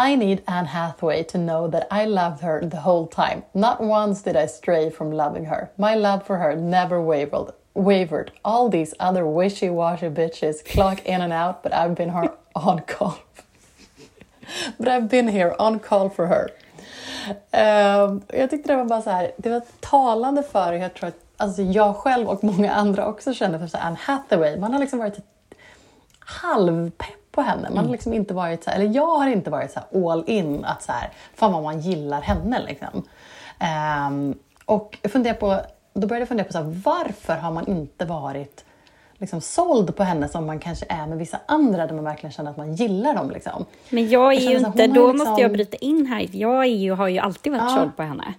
I 0.00 0.14
need 0.14 0.42
Anne 0.46 0.66
Hathaway 0.66 1.24
to 1.24 1.38
know 1.38 1.66
that 1.66 1.88
I 1.90 2.06
loved 2.06 2.40
her 2.40 2.60
the 2.60 2.76
whole 2.76 3.06
time. 3.06 3.42
Not 3.52 3.80
once 3.80 4.22
did 4.22 4.36
I 4.36 4.46
stray 4.46 4.90
from 4.90 5.10
loving 5.12 5.46
her. 5.46 5.70
My 5.76 5.96
love 5.96 6.24
for 6.24 6.36
her 6.36 6.54
never 6.54 7.00
wavered. 7.00 7.52
Wavered. 7.74 8.30
All 8.44 8.68
these 8.68 8.94
other 9.00 9.26
wishy-washy 9.26 10.08
bitches 10.10 10.64
clock 10.64 11.04
in 11.04 11.20
and 11.20 11.32
out, 11.32 11.64
but 11.64 11.74
I've 11.74 11.96
been 11.96 12.10
her 12.10 12.32
on 12.54 12.82
call 12.82 13.18
but 14.76 14.88
I've 14.88 15.08
been 15.08 15.28
here 15.28 15.54
on 15.62 15.78
call 15.78 16.10
for 16.10 16.26
her. 16.26 16.48
Um, 18.06 18.22
jag 18.28 18.50
tyckte 18.50 18.72
det 18.72 18.76
var 18.76 18.84
bara 18.84 19.02
så 19.02 19.10
här, 19.10 19.32
det 19.36 19.50
var 19.50 19.62
talande 19.80 20.42
för 20.42 20.72
jag 20.72 20.94
tror 20.94 21.08
att 21.08 21.18
alltså 21.36 21.62
jag 21.62 21.96
själv 21.96 22.28
och 22.28 22.44
många 22.44 22.72
andra 22.72 23.06
också 23.06 23.34
känner 23.34 23.58
för 23.58 23.66
så 23.66 23.78
Anne 23.78 23.96
Hathaway. 24.00 24.56
Man 24.58 24.72
har 24.72 24.80
liksom 24.80 24.98
varit 24.98 25.18
halvpepp 26.20 27.32
på 27.32 27.42
henne. 27.42 27.62
Man 27.62 27.76
har 27.76 27.82
Mm. 27.82 27.92
liksom 27.92 28.12
inte 28.14 28.34
varit 28.34 28.64
så 28.64 28.70
här, 28.70 28.80
eller 28.80 28.94
jag 28.94 29.06
har 29.18 29.26
inte 29.28 29.50
varit 29.50 29.72
så 29.72 30.10
all 30.10 30.24
in 30.26 30.64
att 30.64 30.82
så 30.82 30.92
här, 30.92 31.10
fan 31.34 31.52
vad 31.52 31.62
man 31.62 31.80
gillar 31.80 32.20
henne 32.20 32.62
liksom. 32.66 33.02
Ehm, 33.58 34.34
och 34.64 34.98
jag 35.02 35.12
på, 35.34 35.60
då 35.94 36.06
började 36.06 36.20
jag 36.20 36.28
fundera 36.28 36.46
på 36.46 36.52
så 36.52 36.58
här, 36.58 36.82
varför 36.84 37.34
har 37.34 37.50
man 37.52 37.66
inte 37.66 38.04
varit 38.04 38.64
liksom 39.18 39.40
såld 39.40 39.96
på 39.96 40.02
henne 40.04 40.28
som 40.28 40.46
man 40.46 40.58
kanske 40.58 40.86
är 40.88 41.06
med 41.06 41.18
vissa 41.18 41.40
andra 41.46 41.86
där 41.86 41.94
man 41.94 42.04
verkligen 42.04 42.32
känner 42.32 42.50
att 42.50 42.56
man 42.56 42.74
gillar 42.74 43.14
dem. 43.14 43.30
Liksom. 43.30 43.64
Men 43.90 44.08
jag 44.08 44.32
är 44.34 44.40
Jag 44.40 44.52
ju 44.52 44.58
inte, 44.58 44.86
då 44.86 44.94
ju 45.00 45.06
måste 45.06 45.18
liksom- 45.18 45.38
jag 45.38 45.52
bryta 45.52 45.76
in 45.76 46.06
här. 46.06 46.26
Jag 46.32 46.58
är 46.62 46.64
ju, 46.68 46.92
har 46.92 47.08
ju 47.08 47.18
alltid 47.18 47.52
varit 47.52 47.62
Ja. 47.70 47.76
såld 47.76 47.96
på 47.96 48.02
henne. 48.02 48.34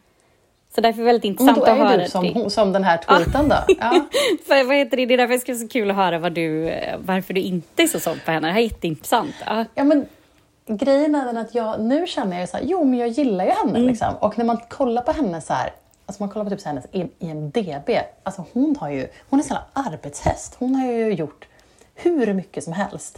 Så 0.75 0.81
därför 0.81 1.01
är 1.01 1.05
det 1.05 1.11
väldigt 1.11 1.23
Men 1.23 1.31
intressant 1.31 1.57
då 1.57 1.63
att 1.63 1.69
är 1.69 1.75
höra. 1.85 1.97
du 2.03 2.09
som, 2.09 2.33
hon- 2.33 2.49
som 2.49 2.71
den 2.73 2.83
här 2.83 2.97
tweeten 2.97 3.49
då. 3.49 3.55
Ja. 3.79 4.05
För, 4.47 4.63
vad 4.67 4.75
heter 4.75 4.97
det? 4.97 5.05
det 5.05 5.13
är 5.13 5.17
därför 5.17 5.33
det 5.33 5.39
ska 5.39 5.51
vara 5.51 5.59
så 5.61 5.67
kul 5.67 5.89
att 5.91 5.95
höra 5.97 6.19
vad 6.19 6.33
du, 6.33 6.73
varför 7.05 7.33
du 7.33 7.41
inte 7.41 7.83
är 7.83 7.87
så 7.87 7.99
såld 7.99 8.25
på 8.25 8.31
henne. 8.31 8.47
Det 8.47 8.53
här 8.53 8.59
är 8.59 8.63
jätteintressant. 8.63 9.35
Ja. 9.45 9.65
Ja, 9.75 9.83
men 9.83 10.05
grejen 10.67 11.15
är 11.15 11.25
den 11.25 11.37
att 11.37 11.55
jag, 11.55 11.81
nu 11.81 12.07
känner 12.07 12.39
jag 12.39 12.49
så 12.49 12.57
här, 12.57 12.63
jo 12.67 12.83
men 12.83 12.99
jag 12.99 13.07
gillar 13.09 13.45
ju 13.45 13.51
henne 13.51 13.79
liksom. 13.79 14.13
Och 14.19 14.37
när 14.37 14.45
man 14.45 14.57
kollar 14.57 15.01
på 15.01 15.11
henne 15.11 15.41
så 15.41 15.53
här, 15.53 15.69
alltså 16.09 16.23
man 16.23 16.29
kollar 16.29 16.43
på 16.43 16.49
typ 16.49 16.61
så 16.61 16.69
hennes 16.69 16.85
IMDB, 17.19 17.89
alltså 18.23 18.45
hon 18.53 18.75
har 18.79 18.89
ju, 18.89 19.07
hon 19.29 19.39
är 19.39 19.43
en 19.43 19.47
sån 19.47 19.57
här 19.57 19.91
arbetshäst. 19.91 20.55
Hon 20.59 20.75
har 20.75 20.85
ju 20.85 21.13
gjort 21.13 21.47
hur 21.95 22.33
mycket 22.33 22.63
som 22.63 22.73
helst. 22.73 23.17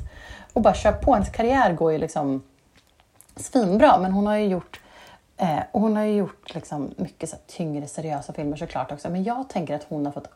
Och 0.53 0.61
bara 0.61 0.73
kör 0.73 0.91
på, 0.91 1.13
hennes 1.13 1.29
karriär 1.29 1.73
går 1.73 1.91
ju 1.91 1.97
liksom 1.97 2.43
svinbra, 3.35 3.99
men 3.99 4.11
hon 4.11 4.27
har 4.27 4.35
ju 4.35 4.45
gjort 4.45 4.79
eh, 5.37 5.59
och 5.71 5.81
hon 5.81 5.95
har 5.95 6.03
ju 6.03 6.15
gjort 6.15 6.53
liksom 6.53 6.93
mycket 6.97 7.29
så 7.29 7.35
tyngre, 7.47 7.87
seriösa 7.87 8.33
filmer 8.33 8.57
såklart 8.57 8.91
också. 8.91 9.09
Men 9.09 9.23
jag 9.23 9.49
tänker 9.49 9.75
att 9.75 9.83
hon 9.83 10.05
har 10.05 10.13
fått... 10.13 10.27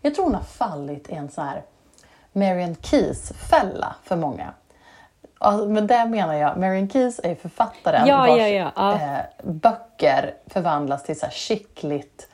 Jag 0.00 0.14
tror 0.14 0.24
hon 0.24 0.34
har 0.34 0.42
fallit 0.42 1.08
i 1.08 1.14
en 1.14 1.30
så 1.30 1.40
här 1.40 1.62
Marian 2.32 2.76
Keys-fälla 2.82 3.96
för 4.04 4.16
många. 4.16 4.54
Alltså, 5.38 5.68
med 5.68 5.84
det 5.84 6.06
menar 6.06 6.34
jag, 6.34 6.56
Marian 6.56 6.90
Keys 6.90 7.20
är 7.24 7.34
författaren 7.34 8.06
Ja, 8.06 8.16
vars 8.18 8.38
ja, 8.40 8.70
ja. 8.76 8.92
Eh, 8.94 9.18
böcker 9.44 10.34
förvandlas 10.46 11.02
till 11.02 11.18
så 11.18 11.26
här 11.26 11.32
skickligt 11.32 12.28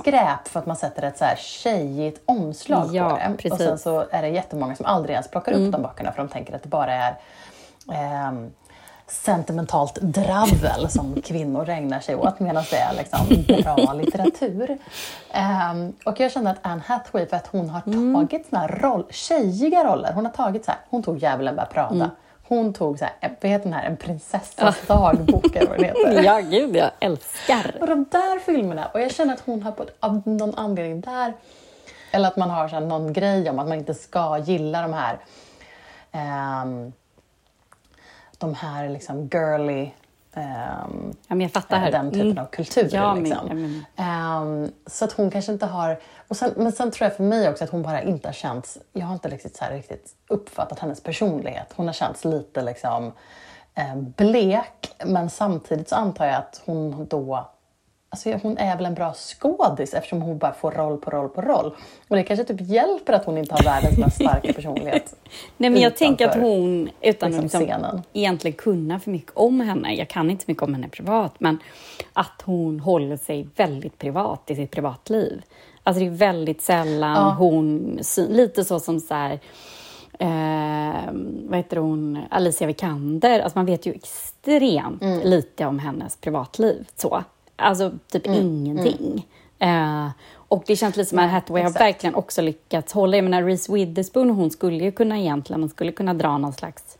skräp 0.00 0.48
för 0.48 0.60
att 0.60 0.66
man 0.66 0.76
sätter 0.76 1.02
ett 1.02 1.18
så 1.18 1.24
här 1.24 1.36
tjejigt 1.36 2.22
omslag 2.26 2.86
på 2.86 2.92
det. 2.92 3.34
precis. 3.38 3.52
Och 3.52 3.58
sen 3.58 3.78
så 3.78 4.04
är 4.10 4.22
det 4.22 4.28
jättemånga 4.28 4.74
som 4.76 4.86
aldrig 4.86 5.12
ens 5.12 5.28
plockar 5.30 5.52
upp 5.52 5.72
de 5.72 5.82
böckerna 5.82 6.12
för 6.12 6.18
de 6.22 6.28
tänker 6.28 6.54
att 6.54 6.62
det 6.62 6.68
bara 6.68 6.92
är 6.94 7.14
ehm, 7.92 8.52
sentimentalt 9.06 9.94
dravel 10.00 10.90
som 10.90 11.22
kvinnor 11.22 11.68
ägnar 11.68 12.00
sig 12.00 12.14
åt 12.14 12.40
medan 12.40 12.64
det 12.70 12.76
är 12.76 12.94
liksom 12.94 13.20
bra 13.62 13.92
litteratur. 13.94 14.78
Ehm, 15.32 15.92
och 16.04 16.20
jag 16.20 16.32
känner 16.32 16.50
att 16.50 16.58
Anne 16.62 16.82
Hathaway, 16.86 17.26
för 17.26 17.36
att 17.36 17.46
hon 17.46 17.68
har 17.70 17.80
tagit 18.14 18.46
såna 18.50 18.66
roll, 18.68 19.06
tjejiga 19.10 19.84
roller, 19.84 20.12
hon 20.12 20.24
har 20.24 20.32
tagit 20.32 20.64
så 20.64 20.70
här, 20.70 20.80
hon 20.90 21.02
tog 21.02 21.18
Djävulen 21.18 21.56
bär 21.56 21.66
prata, 21.72 22.10
hon 22.48 22.72
tog 22.72 22.98
så 22.98 23.04
här, 23.04 23.36
vad 23.40 23.50
heter 23.50 23.64
den 23.64 23.72
här, 23.72 23.86
En 23.86 23.96
prinsessas 23.96 24.86
dagbok 24.86 25.56
eller 25.56 25.68
vad 25.68 25.78
den 25.78 25.84
heter. 25.84 26.22
ja, 26.24 26.40
gud, 26.40 26.76
jag 26.76 26.90
älskar. 27.00 27.76
Och 27.80 27.86
de 27.86 28.04
där 28.10 28.38
filmerna, 28.38 28.86
och 28.86 29.00
jag 29.00 29.10
känner 29.10 29.34
att 29.34 29.42
hon 29.46 29.62
har 29.62 29.72
på 29.72 29.82
ett, 29.82 29.96
av 30.00 30.22
någon 30.28 30.54
anledning 30.54 31.00
där, 31.00 31.32
eller 32.10 32.28
att 32.28 32.36
man 32.36 32.50
har 32.50 32.68
så 32.68 32.74
här 32.74 32.82
någon 32.82 33.12
grej 33.12 33.50
om 33.50 33.58
att 33.58 33.68
man 33.68 33.78
inte 33.78 33.94
ska 33.94 34.38
gilla 34.38 34.82
de 34.82 34.92
här 34.92 35.18
ehm, 36.12 36.92
de 38.38 38.54
här 38.54 38.88
liksom 38.88 39.28
girly 39.28 39.90
ehm, 40.36 41.12
Ja, 41.28 41.34
men 41.34 41.40
jag 41.40 41.50
fattar. 41.52 41.78
här. 41.78 41.90
den 41.92 42.10
typen 42.10 42.26
Mm. 42.30 42.44
av 42.44 42.48
kultur. 42.48 42.88
Ja, 42.92 43.14
men- 43.14 43.24
liksom. 43.24 43.48
ja, 43.48 43.54
men- 43.54 43.84
Ehm, 43.96 44.72
så 44.86 45.04
att 45.04 45.12
hon 45.12 45.30
kanske 45.30 45.52
inte 45.52 45.66
har... 45.66 46.00
Och 46.28 46.36
sen, 46.36 46.52
men 46.56 46.72
sen 46.72 46.90
tror 46.90 47.06
jag 47.08 47.16
för 47.16 47.24
mig 47.24 47.48
också 47.48 47.64
att 47.64 47.70
hon 47.70 47.82
bara 47.82 48.02
inte 48.02 48.28
har 48.28 48.32
känts... 48.32 48.78
Jag 48.92 49.06
har 49.06 49.14
inte 49.14 49.28
riktigt, 49.28 49.56
så 49.56 49.64
här, 49.64 49.72
riktigt 49.72 50.12
uppfattat 50.28 50.78
hennes 50.78 51.02
personlighet. 51.02 51.72
Hon 51.76 51.86
har 51.86 51.92
känts 51.92 52.24
lite 52.24 52.62
liksom 52.62 53.12
eh, 53.74 53.96
blek, 53.96 54.94
men 55.04 55.30
samtidigt 55.30 55.88
så 55.88 55.96
antar 55.96 56.26
jag 56.26 56.34
att 56.36 56.62
hon 56.66 57.06
då... 57.10 57.50
Alltså 58.14 58.48
hon 58.48 58.58
är 58.58 58.76
väl 58.76 58.86
en 58.86 58.94
bra 58.94 59.14
skådis 59.14 59.94
eftersom 59.94 60.22
hon 60.22 60.38
bara 60.38 60.52
får 60.52 60.70
roll 60.70 60.98
på 60.98 61.10
roll 61.10 61.28
på 61.28 61.40
roll. 61.42 61.74
Och 62.08 62.16
det 62.16 62.22
kanske 62.22 62.44
typ 62.44 62.60
hjälper 62.60 63.12
att 63.12 63.24
hon 63.24 63.38
inte 63.38 63.54
har 63.54 63.62
världens 63.64 63.98
mest 63.98 64.14
starka 64.16 64.52
personlighet. 64.56 65.14
Nej, 65.56 65.70
men 65.70 65.80
jag 65.82 65.96
tänker 65.96 66.28
att 66.28 66.34
hon, 66.34 66.88
utan 67.00 67.30
liksom, 67.30 67.38
att 67.38 67.42
liksom 67.42 67.60
scenen. 67.60 68.02
egentligen 68.12 68.56
kunna 68.56 69.00
för 69.00 69.10
mycket 69.10 69.32
om 69.34 69.60
henne, 69.60 69.94
jag 69.94 70.08
kan 70.08 70.30
inte 70.30 70.44
mycket 70.48 70.62
om 70.62 70.74
henne 70.74 70.88
privat, 70.88 71.34
men 71.38 71.58
att 72.12 72.42
hon 72.44 72.80
håller 72.80 73.16
sig 73.16 73.48
väldigt 73.56 73.98
privat 73.98 74.50
i 74.50 74.54
sitt 74.56 74.70
privatliv. 74.70 75.42
Alltså 75.82 76.00
det 76.00 76.06
är 76.06 76.10
väldigt 76.10 76.62
sällan 76.62 77.16
Ja. 77.16 77.34
hon, 77.38 77.98
lite 78.28 78.64
så 78.64 78.80
som 78.80 79.00
så 79.00 79.14
här, 79.14 79.40
eh, 80.18 81.12
vad 81.48 81.56
heter 81.56 81.76
hon, 81.76 82.18
Alicia 82.30 82.66
Vikander, 82.66 83.40
alltså 83.40 83.58
man 83.58 83.66
vet 83.66 83.86
ju 83.86 83.92
extremt 83.92 85.02
Mm. 85.02 85.20
lite 85.28 85.66
om 85.66 85.78
hennes 85.78 86.16
privatliv. 86.16 86.88
Så. 86.96 87.24
Alltså 87.56 87.92
typ 88.12 88.26
Mm. 88.26 88.40
ingenting. 88.40 89.26
Eh, 89.58 90.08
och 90.48 90.64
det 90.66 90.76
känns 90.76 90.96
lite 90.96 91.10
som 91.10 91.18
att 91.18 91.30
Hathaway 91.30 91.62
har 91.62 91.70
exakt. 91.70 91.84
verkligen 91.84 92.14
också 92.14 92.42
lyckats 92.42 92.92
hålla, 92.92 93.16
jag 93.16 93.24
menar 93.24 93.42
Reese 93.42 93.68
Witherspoon, 93.68 94.30
hon 94.30 94.50
skulle 94.50 94.84
ju 94.84 94.92
kunna 94.92 95.18
egentligen, 95.18 95.60
man 95.60 95.68
skulle 95.68 95.92
kunna 95.92 96.14
dra 96.14 96.38
någon 96.38 96.52
slags 96.52 96.98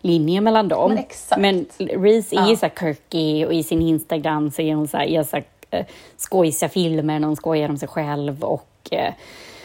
linje 0.00 0.40
mellan 0.40 0.68
dem. 0.68 0.90
Men 0.90 0.98
exakt. 0.98 1.40
Men 1.40 1.66
Reese 1.78 2.32
är 2.32 2.46
ju 2.48 2.56
så 2.56 2.68
quirky 2.68 3.44
och 3.46 3.54
i 3.54 3.62
sin 3.62 3.82
Instagram 3.82 4.50
så 4.50 4.62
är 4.62 4.74
hon 4.74 4.88
så 4.88 4.96
här, 4.96 5.04
gör 5.04 5.22
så 5.22 5.36
här, 5.36 5.44
eh, 5.70 5.86
skojsiga 6.16 6.68
filmer 6.68 7.18
när 7.20 7.26
hon 7.26 7.36
skojar 7.36 7.68
om 7.68 7.76
sig 7.78 7.88
själv 7.88 8.44
och 8.44 8.68
eh, 8.90 9.14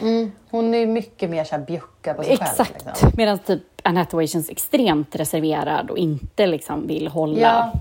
Mm, 0.00 0.32
hon 0.50 0.74
är 0.74 0.86
mycket 0.86 1.30
mer 1.30 1.44
så 1.44 1.56
här 1.56 1.64
bjucka 1.66 2.14
på 2.14 2.22
sig 2.22 2.36
själv. 2.36 2.50
Exakt. 2.50 2.84
Liksom. 2.86 3.10
Medan 3.16 3.38
typ 3.38 3.62
Anne 3.82 4.00
Hathaway 4.00 4.26
känns 4.26 4.50
extremt 4.50 5.16
reserverad 5.16 5.90
och 5.90 5.98
inte 5.98 6.46
liksom 6.46 6.86
vill 6.86 7.08
hålla, 7.08 7.40
Ja. 7.40 7.72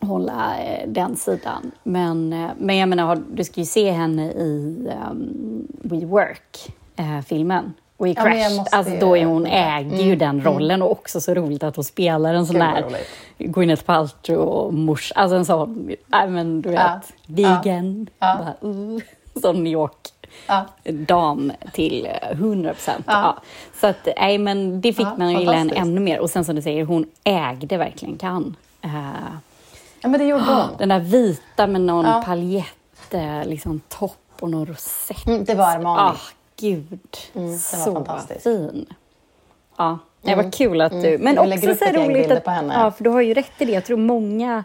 Hålla 0.00 0.58
eh, 0.58 0.88
den 0.88 1.16
sidan. 1.16 1.70
Men, 1.82 2.32
eh, 2.32 2.50
men 2.58 2.76
jag 2.76 2.88
menar, 2.88 3.22
du 3.32 3.44
ska 3.44 3.60
ju 3.60 3.66
se 3.66 3.90
henne 3.90 4.32
i 4.32 4.76
um, 5.10 5.66
We 5.82 6.06
Work, 6.06 6.72
eh, 6.96 7.20
filmen. 7.26 7.72
Och 7.96 8.08
i 8.08 8.12
Ja, 8.12 8.22
Crash, 8.22 8.56
måste 8.56 8.76
alltså 8.76 8.94
då 9.00 9.16
är 9.16 9.24
hon, 9.24 9.46
Mm, 9.46 9.86
äger 9.86 10.04
ju 10.04 10.16
den 10.16 10.44
rollen 10.44 10.82
och 10.82 10.90
också 10.92 11.20
så 11.20 11.34
roligt 11.34 11.62
att 11.62 11.76
hon 11.76 11.84
spelar 11.84 12.34
en 12.34 12.46
sån 12.46 12.58
där. 12.58 12.84
Gwyneth 13.38 13.84
Paltrow 13.84 14.72
mors, 14.74 15.12
alltså 15.14 15.36
en 15.36 15.44
sån, 15.44 15.90
nej 16.06 16.28
men 16.28 16.62
du 16.62 16.68
vet, 16.68 16.78
Ja. 16.80 17.00
vegan, 17.26 18.06
Ja. 18.18 18.38
Bara, 18.60 18.70
uh, 18.70 18.98
sån 19.42 19.64
New 19.64 19.72
York 19.72 19.92
Ja. 20.46 20.64
dam 20.84 21.52
till 21.72 22.06
eh, 22.22 22.30
100 22.30 22.72
procent. 22.72 23.04
Ja. 23.06 23.12
Ja. 23.12 23.42
Så 23.80 23.86
att, 23.86 24.08
nej, 24.16 24.38
men 24.38 24.80
det 24.80 24.92
fick 24.92 25.06
Ja, 25.06 25.14
man 25.18 25.34
att 25.34 25.40
gilla 25.40 25.52
henne 25.52 25.72
ännu 25.72 26.00
mer. 26.00 26.20
Och 26.20 26.30
sen 26.30 26.44
som 26.44 26.56
du 26.56 26.62
säger, 26.62 26.84
hon 26.84 27.06
ägde 27.24 27.76
verkligen 27.76 28.16
kan. 28.16 28.56
Eh, 28.82 28.90
ja, 30.00 30.08
men 30.08 30.20
det 30.20 30.26
gjorde 30.26 30.44
hon. 30.44 30.68
den 30.78 30.88
där 30.88 31.00
vita 31.00 31.66
med 31.66 31.80
någon 31.80 32.04
Ja. 32.04 32.22
paljett, 32.26 33.14
eh, 33.14 33.44
liksom 33.44 33.80
topp 33.88 34.16
och 34.40 34.50
någon 34.50 34.66
rosett. 34.66 35.26
Mm, 35.26 35.44
det 35.44 35.54
var 35.54 35.64
Armani. 35.64 36.00
Ah, 36.00 36.16
gud. 36.60 36.98
Mm, 37.34 37.58
så 37.58 38.06
fin. 38.42 38.86
Ja, 39.76 39.98
det 40.22 40.32
Mm, 40.32 40.44
var 40.44 40.52
kul 40.52 40.80
att 40.80 40.92
du... 40.92 41.18
Men 41.20 41.34
Jag 41.34 41.48
också 41.48 41.74
så 41.74 41.84
roligt 41.92 42.30
att... 42.30 42.44
på 42.44 42.50
henne. 42.50 42.74
Ja, 42.74 42.90
för 42.90 43.04
du 43.04 43.10
har 43.10 43.20
ju 43.20 43.34
rätt 43.34 43.52
i 43.58 43.64
det. 43.64 43.72
Jag 43.72 43.84
tror 43.84 43.96
många 43.96 44.64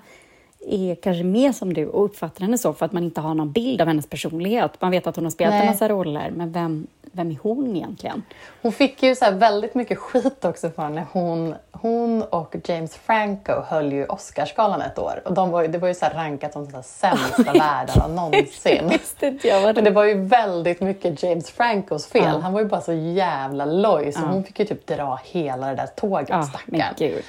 är 0.68 0.96
kanske 0.96 1.24
mer 1.24 1.52
som 1.52 1.74
du 1.74 1.88
och 1.88 2.06
uppfattar 2.06 2.42
henne 2.42 2.58
så 2.58 2.74
för 2.74 2.86
att 2.86 2.92
man 2.92 3.04
inte 3.04 3.22
har 3.22 3.34
någon 3.34 3.52
bild 3.52 3.82
av 3.82 3.88
hennes 3.88 4.08
personlighet. 4.08 4.82
Man 4.82 4.92
vet 4.92 5.08
att 5.08 5.16
hon 5.16 5.26
har 5.26 5.32
spelat 5.32 5.54
en 5.54 5.60
Nej. 5.60 5.68
massa 5.70 5.90
roller, 5.90 6.32
men 6.36 6.52
vem, 6.52 6.88
vem 7.16 7.32
är 7.32 7.38
hon 7.44 7.76
egentligen? 7.76 8.24
Hon 8.62 8.72
fick 8.72 9.04
ju 9.04 9.16
så 9.16 9.32
väldigt 9.32 9.76
mycket 9.76 9.98
skit 9.98 10.46
också 10.46 10.70
för 10.70 10.90
när 10.90 11.06
hon, 11.12 11.56
hon 11.72 12.22
och 12.24 12.56
James 12.64 12.96
Franco 12.96 13.54
höll 13.68 13.94
ju 13.94 14.06
Oscarsgalan 14.06 14.82
ett 14.82 15.00
år. 15.00 15.22
Och 15.26 15.34
de 15.34 15.52
var, 15.52 15.68
det 15.68 15.78
var 15.78 15.88
ju 15.88 15.94
så 15.94 16.06
rankat 16.06 16.54
som 16.54 16.72
de 16.72 16.84
sämsta 16.84 17.44
världarna 17.54 18.08
någonsin. 18.08 18.88
Visste 18.90 19.28
inte 19.28 19.48
jag 19.48 19.62
vad 19.62 19.76
Men 19.76 19.84
det 19.84 19.92
var 19.92 20.04
ju 20.04 20.14
väldigt 20.22 20.82
mycket 20.82 21.24
James 21.24 21.52
Francos 21.52 22.08
fel. 22.08 22.24
Ja. 22.24 22.40
Han 22.40 22.54
var 22.54 22.60
ju 22.62 22.66
bara 22.68 22.82
så 22.82 22.94
jävla 22.94 23.66
loj 23.66 24.12
så 24.12 24.22
Ja. 24.22 24.28
hon 24.28 24.44
fick 24.44 24.60
ju 24.60 24.66
typ 24.66 24.88
dra 24.88 25.20
hela 25.24 25.68
det 25.68 25.76
där 25.76 25.88
tåget, 25.88 26.30
Ja, 26.30 26.44
stackarn. 26.44 27.22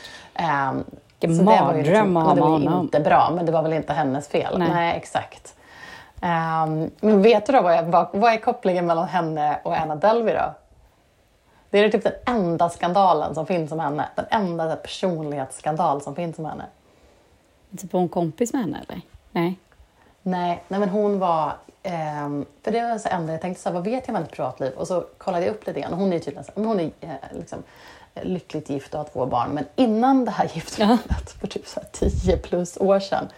Um, 0.70 0.84
Vilken 1.20 1.44
mardröm 1.44 2.16
att 2.16 2.24
ha 2.24 2.34
men 2.34 2.36
det 2.36 2.40
var 2.42 2.50
med 2.58 2.60
ju 2.62 2.68
honom. 2.68 2.84
inte 2.84 3.00
bra, 3.00 3.30
men 3.36 3.46
det 3.46 3.52
var 3.52 3.62
väl 3.62 3.72
inte 3.72 3.92
hennes 3.92 4.28
fel. 4.28 4.58
Nej. 4.58 4.68
Nej, 4.70 4.96
exakt. 4.96 5.55
Ehm, 6.20 6.90
men 7.00 7.22
vet 7.22 7.46
du 7.46 7.52
då 7.52 7.62
vad, 7.62 7.76
jag, 7.76 7.82
vad, 7.82 8.08
vad 8.12 8.32
är 8.32 8.36
kopplingen 8.36 8.86
mellan 8.86 9.08
henne 9.08 9.58
och 9.62 9.76
Anna 9.76 9.96
Delvey 9.96 10.34
då? 10.34 10.54
Det 11.70 11.78
är 11.78 11.88
typ 11.88 12.04
den 12.04 12.12
enda 12.36 12.68
skandalen 12.68 13.34
som 13.34 13.46
finns 13.46 13.72
om 13.72 13.80
henne. 13.80 14.08
Den 14.14 14.26
enda 14.30 14.76
personlighetsskandal 14.76 16.00
som 16.02 16.14
finns 16.14 16.38
om 16.38 16.44
henne. 16.44 16.64
Typ 17.78 17.92
var 17.92 18.00
hon 18.00 18.08
kompis 18.08 18.52
med 18.52 18.62
henne 18.62 18.84
eller? 18.88 19.00
Nej. 19.32 19.58
Nej, 20.22 20.62
nej 20.68 20.80
men 20.80 20.88
hon 20.88 21.18
var... 21.18 21.52
ehm, 21.82 22.46
för 22.62 22.70
det 22.70 22.82
var 22.82 22.98
så 22.98 23.08
enda 23.08 23.32
jag 23.32 23.40
tänkte, 23.42 23.62
så 23.62 23.68
här, 23.68 23.74
vad 23.74 23.84
vet 23.84 24.04
jag 24.06 24.08
om 24.08 24.14
hennes 24.14 24.30
privatliv? 24.30 24.72
Och 24.72 24.86
så 24.86 25.04
kollade 25.18 25.46
jag 25.46 25.54
upp 25.54 25.66
lite 25.66 25.80
grann. 25.80 25.92
Hon 25.92 26.12
är 26.12 26.18
tydligen 26.18 26.44
så, 26.44 26.52
hon 26.54 26.80
är 26.80 26.90
eh, 27.00 27.10
liksom, 27.32 27.62
eh, 28.14 28.24
lyckligt 28.24 28.70
gift 28.70 28.94
och 28.94 29.00
har 29.00 29.08
två 29.12 29.26
barn. 29.26 29.50
Men 29.50 29.64
innan 29.76 30.24
det 30.24 30.30
här 30.30 30.50
giftermålet, 30.54 31.30
för 31.40 31.46
typ 31.46 31.66
så 31.66 31.80
här 31.80 31.88
10 31.92 32.36
plus 32.36 32.76
år 32.76 33.00
sedan, 33.00 33.28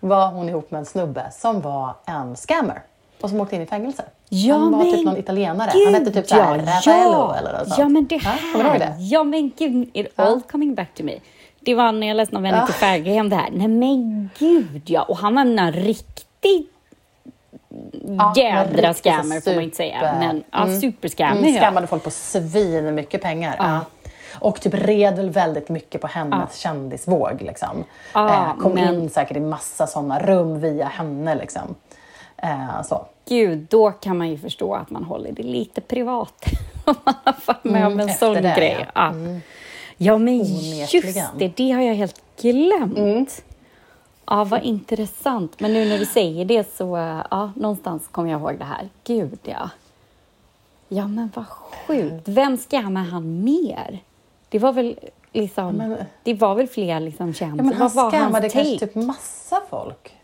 var 0.00 0.28
hon 0.28 0.48
ihop 0.48 0.70
med 0.70 0.78
en 0.78 0.84
snubbe 0.86 1.26
som 1.32 1.60
var 1.60 1.94
en 2.06 2.36
scammer 2.36 2.82
och 3.20 3.30
som 3.30 3.40
åkte 3.40 3.56
in 3.56 3.62
i 3.62 3.66
fängelse. 3.66 4.02
Ja, 4.28 4.54
han 4.56 4.72
var 4.72 4.84
typ 4.84 5.04
någon 5.04 5.16
italienare. 5.16 5.70
Gud, 5.74 5.84
han 5.84 5.94
hette 5.94 6.10
typ 6.10 6.30
ja, 6.30 6.36
Raffaello 6.58 7.12
ja. 7.12 7.36
eller 7.38 7.52
något 7.52 7.68
sånt. 7.68 7.78
Ja, 7.78 7.88
men 7.88 8.06
det 8.06 8.14
Ja, 8.14 8.30
här. 8.62 8.78
det? 8.78 8.94
Ja, 8.98 9.24
men 9.24 9.52
gud, 9.58 9.90
it 9.92 10.06
Ja. 10.16 10.24
all 10.24 10.40
coming 10.50 10.74
back 10.74 10.94
to 10.94 11.02
me. 11.04 11.12
Det 11.60 11.74
var 11.74 11.92
när 11.92 12.06
jag 12.06 12.16
läste 12.16 12.34
någon 12.34 12.42
Vänner 12.42 12.58
Ja. 12.58 12.66
till 12.66 12.74
Färghem 12.74 13.28
det 13.28 13.36
här. 13.36 13.50
Nej 13.52 13.68
men 13.68 14.30
gud 14.38 14.82
ja, 14.86 15.02
och 15.02 15.16
han 15.18 15.34
var 15.34 15.42
en 15.42 15.72
riktig 15.72 16.66
Ja, 18.18 18.32
jädra 18.36 18.94
scammer 18.94 19.22
riktigt 19.34 19.44
får 19.44 19.54
man 19.54 19.62
inte 19.64 19.76
säga. 19.76 19.94
super. 20.00 20.18
Men 20.18 20.44
ja, 20.52 20.62
Mm. 20.62 20.80
superscammer 20.80 21.36
Mm, 21.42 21.54
ja. 21.54 21.60
skammade 21.60 21.86
folk 21.86 22.04
på 22.04 22.10
svin 22.10 22.94
mycket 22.94 23.22
pengar. 23.22 23.56
Ja. 23.58 23.80
Och 24.40 24.60
typ 24.60 24.74
red 24.74 25.16
väl 25.16 25.30
väldigt 25.30 25.68
mycket 25.68 26.00
på 26.00 26.06
hennes 26.06 26.56
kändisvåg. 26.58 27.42
Liksom. 27.42 27.84
Ja, 28.14 28.34
eh, 28.46 28.56
kom 28.62 28.72
men- 28.72 28.94
in 28.94 29.10
säkert 29.10 29.36
i 29.36 29.40
massa 29.40 29.86
sådana 29.86 30.18
rum 30.18 30.60
via 30.60 30.86
henne. 30.86 31.34
Liksom. 31.34 31.74
Eh, 32.36 32.82
så. 32.84 33.06
Gud, 33.28 33.66
då 33.70 33.90
kan 33.90 34.18
man 34.18 34.28
ju 34.30 34.38
förstå 34.38 34.74
att 34.74 34.90
man 34.90 35.04
håller 35.04 35.32
det 35.32 35.42
lite 35.42 35.80
privat. 35.80 36.44
Om 36.84 36.94
man 37.04 37.14
har 37.24 37.34
varit 37.46 37.64
med 37.64 37.80
Mm, 37.80 37.92
om 37.92 38.00
en 38.00 38.14
sån 38.14 38.34
det, 38.34 38.54
grej. 38.56 38.86
ja. 38.94 39.14
Ja. 39.14 39.40
ja, 39.96 40.18
men 40.18 40.38
just 40.38 40.92
det, 41.38 41.48
det 41.56 41.70
har 41.70 41.82
jag 41.82 41.94
helt 41.94 42.20
glömt. 42.40 42.98
Mm. 42.98 43.26
Ja, 44.26 44.44
vad 44.44 44.62
intressant. 44.62 45.60
Men 45.60 45.72
nu 45.72 45.88
när 45.88 45.98
du 45.98 46.06
säger 46.06 46.44
det 46.44 46.76
så, 46.76 46.96
äh, 46.96 47.20
ja, 47.30 47.52
någonstans 47.56 48.08
kommer 48.10 48.30
jag 48.30 48.40
ihåg 48.40 48.58
det 48.58 48.64
här. 48.64 48.88
Gud, 49.04 49.38
ja. 49.42 49.70
Ja, 50.88 51.06
men 51.08 51.30
vad 51.34 51.46
sjukt. 51.48 52.28
Vem 52.28 52.56
scammar 52.56 53.02
han 53.04 53.44
mer? 53.44 53.98
Det 54.48 54.58
var 54.58 54.72
väl 54.72 54.98
liksom, 55.32 55.76
men- 55.76 55.96
det 56.22 56.34
var 56.34 56.54
väl 56.54 56.66
fler 56.68 57.00
liksom 57.00 57.26
Ja, 57.28 57.32
kändisar. 57.34 57.64
men 57.64 57.72
han 57.74 57.90
vad 57.94 58.12
scammade 58.12 58.48
kanske 58.48 58.78
typ 58.78 58.94
massa 58.94 59.60
folk. 59.70 60.16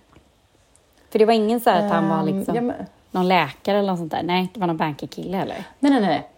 För 1.10 1.18
det 1.18 1.24
var 1.24 1.32
ingen 1.34 1.60
så 1.60 1.70
här 1.70 1.86
att 1.86 1.92
han 1.92 2.08
var 2.08 2.18
Ehm, 2.18 2.26
liksom 2.38 2.54
ja, 2.54 2.60
men- 2.60 2.86
någon 3.10 3.28
läkare 3.28 3.78
eller 3.78 3.88
något 3.90 3.98
sånt 3.98 4.10
där. 4.12 4.22
Nej, 4.22 4.48
det 4.54 4.60
var 4.60 4.66
någon 4.66 4.76
bankerkille 4.76 5.38
eller? 5.42 5.64
Nej, 5.78 5.92
nej, 5.92 6.00
nej. 6.00 6.28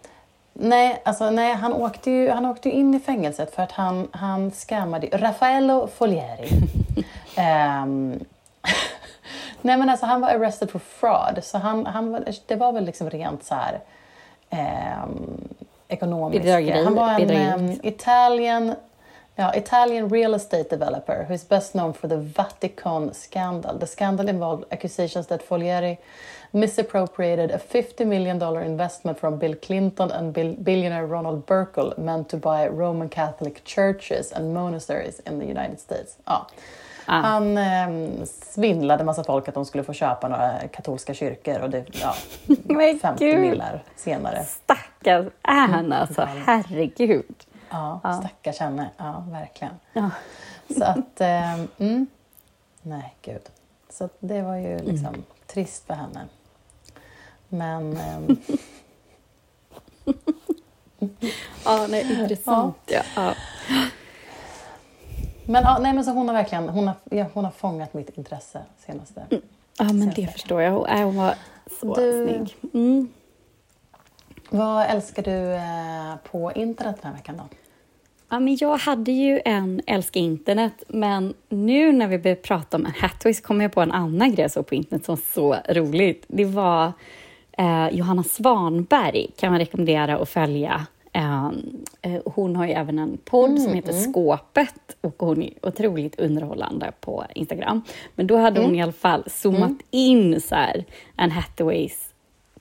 Nej, 0.53 1.01
alltså, 1.05 1.29
nej 1.29 1.53
han, 1.53 1.73
åkte 1.73 2.11
ju, 2.11 2.29
han 2.29 2.45
åkte 2.45 2.69
ju 2.69 2.75
in 2.75 2.93
i 2.95 2.99
fängelset 2.99 3.55
för 3.55 3.63
att 3.63 3.71
han, 3.71 4.07
han 4.11 4.51
scammade 4.51 5.07
Raffaello 5.13 5.87
Folieri. 5.87 6.49
Ehm, 7.37 8.19
nej, 9.61 9.77
men 9.77 9.89
alltså 9.89 10.05
han 10.05 10.21
var 10.21 10.29
arrested 10.29 10.71
for 10.71 10.79
fraud, 10.79 11.43
så 11.43 11.57
han, 11.57 11.85
han 11.85 12.25
det 12.47 12.55
var 12.55 12.71
väl 12.71 12.85
liksom 12.85 13.09
rent 13.09 13.43
så 13.43 13.55
här 13.55 13.79
um, 15.03 15.47
Bedrägeri, 16.39 16.83
Han 16.83 16.95
var 16.95 17.19
en 17.19 17.29
ehm, 17.69 17.79
Italian, 17.83 18.75
ja, 19.35 19.53
Italian 19.55 20.09
real 20.09 20.33
estate 20.33 20.69
developer 20.69 21.23
who 21.27 21.33
is 21.33 21.49
best 21.49 21.71
known 21.73 21.93
for 21.93 22.07
the 22.09 22.17
Vatican 22.17 23.13
scandal. 23.13 23.79
The 23.79 23.87
scandal 23.87 24.29
involved 24.29 24.65
accusations 24.73 25.27
that 25.27 25.43
Folieri 25.47 25.97
misappropriated 26.51 27.51
a 27.51 27.59
50 27.59 28.05
million 28.05 28.39
dollar 28.39 28.61
investment 28.61 29.19
from 29.19 29.37
Bill 29.37 29.55
Clinton 29.55 30.11
and 30.11 30.33
bill- 30.33 30.55
billionaire 30.63 31.05
Ronald 31.05 31.45
Burkle 31.45 31.93
meant 31.97 32.29
to 32.29 32.37
buy 32.37 32.67
Roman 32.67 33.09
Catholic 33.09 33.63
churches 33.65 34.31
and 34.31 34.53
monasteries 34.53 35.19
in 35.25 35.39
the 35.39 35.45
United 35.45 35.79
States. 35.79 36.15
Ja. 36.27 36.47
Ah. 37.05 37.21
Han 37.21 37.57
eh, 37.57 38.23
svindlade 38.25 39.03
massa 39.03 39.23
folk 39.23 39.47
att 39.47 39.53
de 39.53 39.65
skulle 39.65 39.83
få 39.83 39.93
köpa 39.93 40.27
några 40.27 40.67
katolska 40.67 41.13
kyrkor 41.13 41.59
och 41.59 41.69
det, 41.69 41.85
ja, 42.01 42.15
Men 42.63 42.99
50 42.99 43.25
gud. 43.25 43.39
millar 43.39 43.83
senare. 43.95 44.43
Stackars 44.45 45.25
Ann 45.41 45.93
alltså, 45.93 46.27
herregud. 46.45 47.45
Ja, 47.69 48.19
stackars 48.21 48.59
henne. 48.59 48.89
Ja, 48.97 49.23
verkligen. 49.27 49.73
Ja. 49.93 50.09
Så 50.77 50.83
att, 50.83 51.21
eh, 51.21 51.53
mm, 51.77 52.07
nej 52.81 53.15
gud. 53.21 53.49
Så 53.89 54.09
det 54.19 54.41
var 54.41 54.55
ju 54.55 54.79
liksom 54.79 55.23
trist 55.47 55.87
för 55.87 55.93
henne. 55.93 56.25
Men 57.49 57.97
ehm, 57.97 58.37
Ja, 61.65 61.87
nej, 61.89 62.21
intressant. 62.21 62.77
Ja. 62.85 63.01
Ja. 63.15 63.33
Men, 65.45 65.63
ja, 65.63 65.77
nej, 65.81 65.93
men 65.93 66.03
så 66.05 66.11
hon 66.11 66.27
har 66.27 66.35
verkligen 66.35 66.69
hon 66.69 66.87
har, 66.87 66.95
ja, 67.11 67.25
hon 67.33 67.43
har 67.45 67.51
fångat 67.51 67.93
mitt 67.93 68.09
intresse 68.17 68.61
senaste. 68.85 69.25
ja, 69.29 69.83
men 69.83 70.01
Sen 70.01 70.11
det 70.15 70.27
förstår 70.27 70.61
jag. 70.61 70.71
Hon, 70.71 70.85
äh, 70.87 71.05
hon 71.05 71.15
var 71.15 71.33
så 71.79 71.93
Du- 71.95 72.27
snygg. 72.27 72.55
Mm. 72.73 73.07
Vad 74.49 74.85
älskar 74.89 75.23
du 75.23 75.53
eh, 75.53 76.15
på 76.31 76.51
internet 76.55 76.95
den 77.01 77.11
här 77.11 77.17
veckan 77.17 77.37
då? 77.37 77.43
Ja, 78.29 78.39
men 78.39 78.57
jag 78.59 78.77
hade 78.77 79.11
ju 79.11 79.41
en 79.45 79.81
älska 79.87 80.19
internet, 80.19 80.83
men 80.87 81.33
nu 81.49 81.91
när 81.91 82.07
vi 82.07 82.17
börjar 82.19 82.35
prata 82.35 82.77
om 82.77 82.85
en 82.85 82.91
Hathaway 83.01 83.33
så 83.33 83.43
kom 83.43 83.61
jag 83.61 83.71
på 83.73 83.81
en 83.81 83.91
annan 83.91 84.35
grej 84.35 84.49
så 84.49 84.63
på 84.63 84.75
internet 84.75 85.05
som 85.05 85.15
var 85.15 85.21
så 85.33 85.73
roligt. 85.73 86.25
Det 86.27 86.45
var 86.45 86.91
eh, 87.57 87.89
Johanna 87.89 88.23
Svanberg, 88.23 89.27
kan 89.37 89.51
man 89.51 89.59
rekommendera 89.59 90.17
att 90.17 90.29
följa. 90.29 90.85
Eh, 91.13 91.49
hon 92.25 92.55
har 92.55 92.65
ju 92.65 92.71
även 92.71 92.99
en 92.99 93.17
podd 93.17 93.61
som 93.61 93.73
heter 93.73 93.93
Skåpet 93.93 94.95
och 95.01 95.15
hon 95.17 95.41
är 95.41 95.53
otroligt 95.61 96.19
underhållande 96.19 96.91
på 96.99 97.25
Instagram. 97.35 97.81
Men 98.15 98.27
då 98.27 98.37
hade 98.37 98.61
hon 98.61 98.75
i 98.75 98.81
alla 98.81 98.91
fall 98.91 99.23
zoomat 99.27 99.77
in 99.91 100.41
så 100.41 100.55
här, 100.55 100.85
en 101.17 101.31
Hathaways 101.31 102.09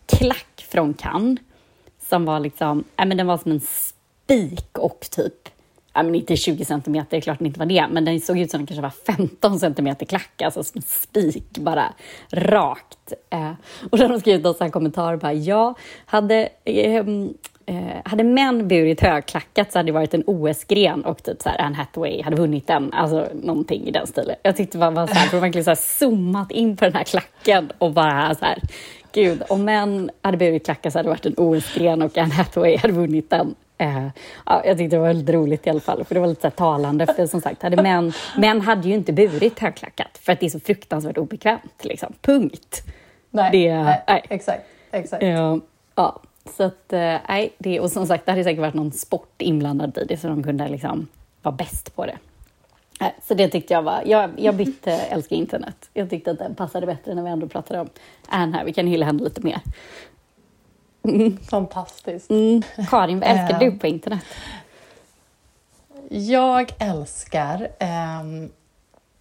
klack 0.07 0.67
från 0.69 0.95
Cannes 0.95 1.39
som 2.09 2.25
var 2.25 2.41
liksom, 2.41 2.85
nej 2.97 3.07
men 3.07 3.17
den 3.17 3.27
var 3.27 3.39
som 3.39 3.53
en 3.53 3.61
spik 3.61 4.79
och 4.79 5.07
typ, 5.11 5.49
ja 5.93 6.03
men 6.03 6.15
inte 6.15 6.37
20 6.37 6.65
centimeter, 6.65 7.11
det 7.11 7.17
är 7.17 7.21
klart 7.21 7.39
den 7.39 7.47
inte 7.47 7.59
var 7.59 7.67
det, 7.67 7.87
men 7.91 8.05
den 8.05 8.21
såg 8.21 8.39
ut 8.39 8.51
som 8.51 8.61
den 8.61 8.67
kanske 8.67 8.83
var 8.83 9.17
15 9.17 9.59
centimeter 9.59 10.07
klack, 10.07 10.43
alltså 10.43 10.65
som 10.65 10.79
en 10.79 10.83
spik 10.83 11.59
bara 11.59 11.95
rakt. 12.31 13.13
Eh, 13.31 13.53
och 13.91 13.99
då 13.99 14.05
har 14.05 14.09
de 14.09 14.21
skrivit 14.21 14.45
någon 14.45 14.55
sån 14.55 14.65
här 14.65 14.73
kommentar 14.73 15.17
bara, 15.17 15.33
ja, 15.33 15.75
hade 16.07 16.49
ehm, 16.65 17.35
Eh, 17.66 17.77
hade 18.05 18.24
män 18.24 18.68
burit 18.68 19.00
högklackat 19.00 19.72
så 19.72 19.79
hade 19.79 19.88
det 19.88 19.92
varit 19.92 20.14
en 20.14 20.22
OS-gren 20.27 21.05
och 21.05 21.22
typ 21.22 21.42
så 21.42 21.48
här 21.48 21.61
Anne 21.61 21.77
Hathaway 21.77 22.22
hade 22.22 22.37
vunnit 22.37 22.66
den, 22.66 22.92
alltså 22.92 23.29
någonting 23.42 23.87
i 23.87 23.90
den 23.90 24.07
stilen. 24.07 24.37
Jag 24.42 24.57
tyckte 24.57 24.79
det 24.79 24.90
var 24.90 25.07
så 25.07 25.14
här, 25.14 25.40
verkligen 25.40 25.64
så 25.64 25.70
här 25.70 25.77
zoomat 25.77 26.50
in 26.50 26.77
på 26.77 26.85
den 26.85 26.94
här 26.94 27.05
klacken 27.05 27.72
och 27.79 27.92
bara 27.92 28.35
så 28.35 28.44
här, 28.44 28.59
gud, 29.12 29.42
om 29.48 29.64
män 29.64 30.11
hade 30.22 30.37
burit 30.37 30.64
klackat 30.64 30.92
så 30.92 30.98
hade 30.98 31.07
det 31.07 31.11
varit 31.11 31.27
en 31.27 31.35
OS-gren 31.37 32.03
och 32.03 32.18
Anne 32.18 32.35
Hathaway 32.35 32.77
hade 32.77 32.94
vunnit 32.94 33.31
den. 33.31 33.55
Eh, 33.79 34.07
ja, 34.46 34.62
jag 34.66 34.79
tyckte 34.79 34.96
det 34.96 35.00
var 35.00 35.07
väldigt 35.07 35.35
roligt 35.35 35.66
i 35.66 35.70
alla 35.70 35.81
fall, 35.81 36.05
för 36.05 36.14
det 36.14 36.20
var 36.20 36.29
lite 36.29 36.40
så 36.40 36.50
talande. 36.50 37.07
För 37.07 37.27
som 37.27 37.40
sagt, 37.40 37.62
hade 37.62 37.83
män, 37.83 38.12
män 38.37 38.61
hade 38.61 38.88
ju 38.88 38.94
inte 38.94 39.12
burit 39.12 39.59
högklackat 39.59 40.18
för 40.22 40.33
att 40.33 40.40
det 40.40 40.46
är 40.46 40.50
så 40.50 40.61
fruktansvärt 40.61 41.18
obekvämt. 41.18 41.85
Liksom. 41.85 42.12
Punkt. 42.22 42.83
Nej, 43.31 43.50
Det- 43.53 43.83
nej, 43.85 44.03
nej. 44.09 44.22
exakt. 44.31 44.62
exakt. 44.92 45.22
Ja, 45.22 45.61
ja. 45.94 46.20
Så 46.51 46.63
att, 46.65 46.93
eh, 46.93 47.17
nej, 47.29 47.55
det, 47.59 47.81
och 47.81 47.91
som 47.91 48.07
sagt, 48.07 48.27
det 48.27 48.33
hade 48.33 48.45
säkert 48.45 48.61
varit 48.61 48.75
någon 48.75 48.93
sport 48.93 49.35
inblandad 49.43 49.99
i 49.99 50.05
det, 50.05 50.17
så 50.17 50.29
de 50.29 50.43
kunde 50.43 50.69
liksom 50.69 51.07
vara 51.43 51.55
bäst 51.55 51.95
på 51.97 52.07
det. 52.07 52.19
Nej, 53.01 53.15
Så 53.23 53.35
det 53.35 53.49
tyckte 53.49 53.75
jag 53.75 53.83
var, 53.83 54.03
jag, 54.07 54.31
jag 54.37 54.55
bytte 54.57 54.93
älskar 54.93 55.37
internet. 55.37 55.91
Jag 55.95 56.11
tyckte 56.11 56.31
att 56.31 56.39
den 56.39 56.55
passade 56.55 56.87
bättre 56.87 57.15
när 57.15 57.23
vi 57.23 57.29
ändå 57.31 57.49
pratade 57.49 57.81
om 57.81 57.89
Anne 58.29 58.57
här. 58.57 58.65
Vi 58.65 58.73
kan 58.73 58.87
hylla 58.87 59.07
henne 59.07 59.23
lite 59.25 59.41
mer. 59.41 59.61
Fantastiskt. 61.51 62.31
Mm. 62.31 62.63
Karin, 62.91 63.21
vad 63.21 63.29
älskar 63.29 63.55
Eh. 63.55 63.59
du 63.73 63.79
på 63.79 63.87
internet? 63.87 64.25
Jag 66.09 66.73
älskar... 66.79 67.69
ehm, 67.79 68.51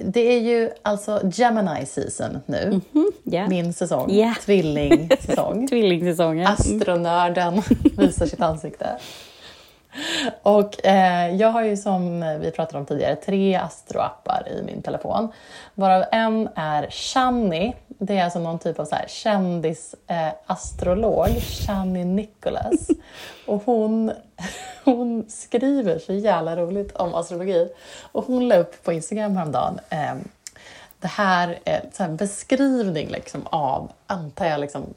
det 0.06 0.36
är 0.36 0.40
ju 0.40 0.70
alltså 0.82 1.22
Gemini 1.34 1.86
season 1.86 2.40
nu. 2.46 2.82
Ja. 3.24 3.48
Min 3.48 3.74
säsong. 3.74 4.14
Ja. 4.14 4.34
Tvillingsäsong. 4.46 5.68
Tvillingsäsongen. 5.70 6.48
Astronörden 6.48 7.62
visar 7.98 8.26
sitt 8.26 8.42
ansikte. 8.42 8.98
Och 10.42 10.86
eh, 10.86 11.36
jag 11.36 11.50
har 11.50 11.64
ju 11.64 11.78
som 11.78 12.20
vi 12.42 12.52
pratade 12.52 12.78
om 12.80 12.86
tidigare 12.86 13.16
tre 13.16 13.56
astroappar 13.56 14.48
i 14.50 14.64
min 14.64 14.82
telefon. 14.82 15.32
Varav 15.76 16.06
en 16.12 16.50
är 16.56 16.88
Shani. 16.90 17.76
Det 17.88 18.18
är 18.18 18.24
alltså 18.24 18.40
någon 18.40 18.60
typ 18.60 18.80
av 18.80 18.86
så 18.86 18.96
här 18.96 19.06
kändis 19.08 19.96
eh, 20.08 20.30
astrolog, 20.46 21.28
Shani 21.28 22.06
Nicholas. 22.06 22.88
Och 23.48 23.64
hon, 23.66 24.12
hon 24.84 25.26
skriver 25.30 26.00
så 26.00 26.14
jävla 26.14 26.56
roligt 26.56 26.96
om 26.96 27.16
astrologi. 27.16 27.70
Och 28.12 28.26
hon 28.26 28.48
la 28.48 28.56
upp 28.56 28.84
på 28.84 28.94
Instagram 28.94 29.38
häromdagen 29.38 29.80
eh, 29.90 30.16
det 31.04 31.10
här 31.10 31.60
är 31.66 31.90
så 31.94 32.04
här 32.04 32.10
beskrivning 32.10 33.10
liksom 33.10 33.48
av, 33.48 33.92
antar 34.08 34.46
jag, 34.46 34.60
liksom, 34.60 34.94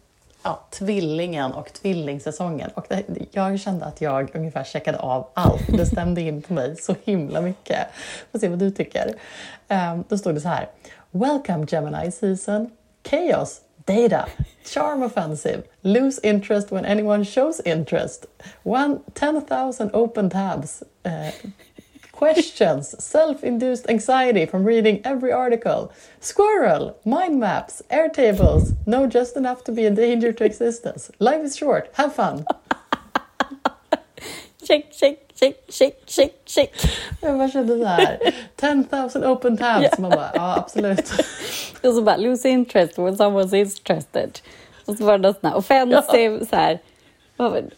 ja, 0.46 0.60
tvillingen 0.70 1.52
och 1.52 1.72
tvillingsäsongen. 1.72 2.70
Och 2.74 2.86
det, 2.88 3.04
jag 3.30 3.60
kände 3.60 3.84
att 3.84 4.00
jag 4.00 4.30
ungefär 4.34 4.64
checkade 4.64 4.98
av 4.98 5.28
allt. 5.34 5.66
Det 5.76 5.86
stämde 5.86 6.20
in 6.20 6.42
på 6.42 6.52
mig 6.52 6.76
så 6.76 6.94
himla 7.04 7.40
mycket. 7.40 7.78
Får 8.32 8.38
se 8.38 8.48
vad 8.48 8.58
du 8.58 8.70
tycker. 8.70 9.14
Um, 9.68 10.04
då 10.08 10.18
stod 10.18 10.34
det 10.34 10.40
så 10.40 10.48
här. 10.48 10.68
Welcome 11.10 11.66
Gemini 11.68 12.12
season. 12.12 12.70
Chaos. 13.10 13.60
Data. 13.84 14.28
Charm 14.64 15.02
offensive. 15.02 15.62
Lose 15.80 16.20
interest 16.22 16.72
when 16.72 16.84
anyone 16.84 17.24
shows 17.24 17.60
interest. 17.60 18.26
One 18.62 18.98
10,000 19.14 19.90
open 19.92 20.30
tabs. 20.30 20.82
Uh, 21.06 21.50
Questions, 22.16 22.94
self-induced 22.98 23.90
anxiety 23.90 24.46
from 24.46 24.64
reading 24.64 25.02
every 25.04 25.30
article. 25.30 25.92
Squirrel, 26.18 26.96
mind 27.04 27.38
maps, 27.38 27.82
air 27.90 28.08
tables, 28.08 28.72
know 28.86 29.06
just 29.06 29.36
enough 29.36 29.64
to 29.64 29.72
be 29.72 29.84
a 29.84 29.90
danger 29.90 30.32
to 30.32 30.44
existence. 30.44 31.10
Life 31.18 31.44
is 31.44 31.56
short, 31.58 31.90
have 31.92 32.14
fun. 32.14 32.46
Check, 34.64 34.90
check, 34.92 35.28
check, 35.34 35.56
check, 35.68 36.06
check, 36.06 36.32
check. 36.46 36.70
Jag 37.20 37.38
bara 37.38 37.50
kände 37.50 37.78
så 37.78 37.84
här, 37.84 38.18
10,000 38.56 39.24
open 39.24 39.56
tabs. 39.56 39.82
Yeah. 39.82 40.00
Man 40.00 40.10
bara, 40.10 40.30
ja 40.34 40.56
absolut. 40.56 41.12
Och 41.82 41.94
så 41.94 42.02
bara, 42.02 42.16
lose 42.16 42.48
interest 42.48 42.98
when 42.98 43.16
someone's 43.16 43.54
interested. 43.54 44.38
Och 44.86 44.96
så 44.96 45.04
var 45.04 45.18
det 45.18 45.28
något 45.28 45.40
sånt 45.40 45.52
här 45.52 45.58
offensive, 45.58 46.38
ja. 46.40 46.46
så 46.46 46.56
här. 46.56 46.78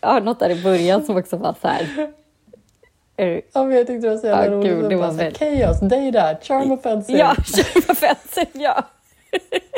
Ja, 0.00 0.20
något 0.20 0.40
där 0.40 0.50
i 0.50 0.62
början 0.62 1.04
som 1.04 1.16
också 1.16 1.36
var 1.36 1.54
så 1.62 1.68
här 1.68 2.12
Ja, 3.52 3.64
men 3.64 3.76
jag 3.76 3.86
tyckte 3.86 4.06
det 4.06 4.14
var 4.14 4.20
så 4.20 4.26
jävla 4.26 4.42
ah, 4.42 4.50
roligt. 4.50 4.72
Gud, 4.72 4.90
det 4.90 4.96
var 4.96 5.10
så 5.10 5.38
Chaos, 5.38 5.80
data, 5.80 6.36
charm 6.42 6.72
offensive. 6.72 7.18
Ja, 7.18 7.34
charm 7.44 7.82
offensive, 7.88 8.50
ja. 8.52 8.86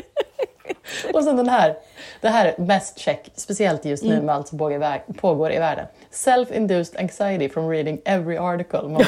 och 1.15 1.25
sen 1.25 1.37
den 1.37 1.49
här. 1.49 1.77
Det 2.21 2.29
här 2.29 2.47
är 2.47 2.63
mest 2.63 2.99
check, 2.99 3.31
speciellt 3.35 3.85
just 3.85 4.05
nu 4.05 4.13
mm. 4.15 4.27
med 4.27 4.35
allt 4.35 4.49
som 4.49 4.59
pågår 5.17 5.53
i 5.53 5.59
världen. 5.59 5.87
Self-induced 6.11 7.01
anxiety 7.01 7.49
from 7.49 7.71
reading 7.71 8.01
every 8.05 8.37
article. 8.37 8.83
Man 8.83 8.93
bara, 8.93 9.07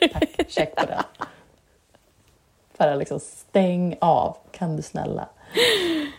ja, 0.00 0.08
tack, 0.12 0.48
check 0.48 0.74
på 0.74 0.86
det. 0.86 1.04
Bara 2.78 2.94
liksom 2.94 3.20
stäng 3.20 3.96
av, 4.00 4.36
kan 4.52 4.76
du 4.76 4.82
snälla. 4.82 5.28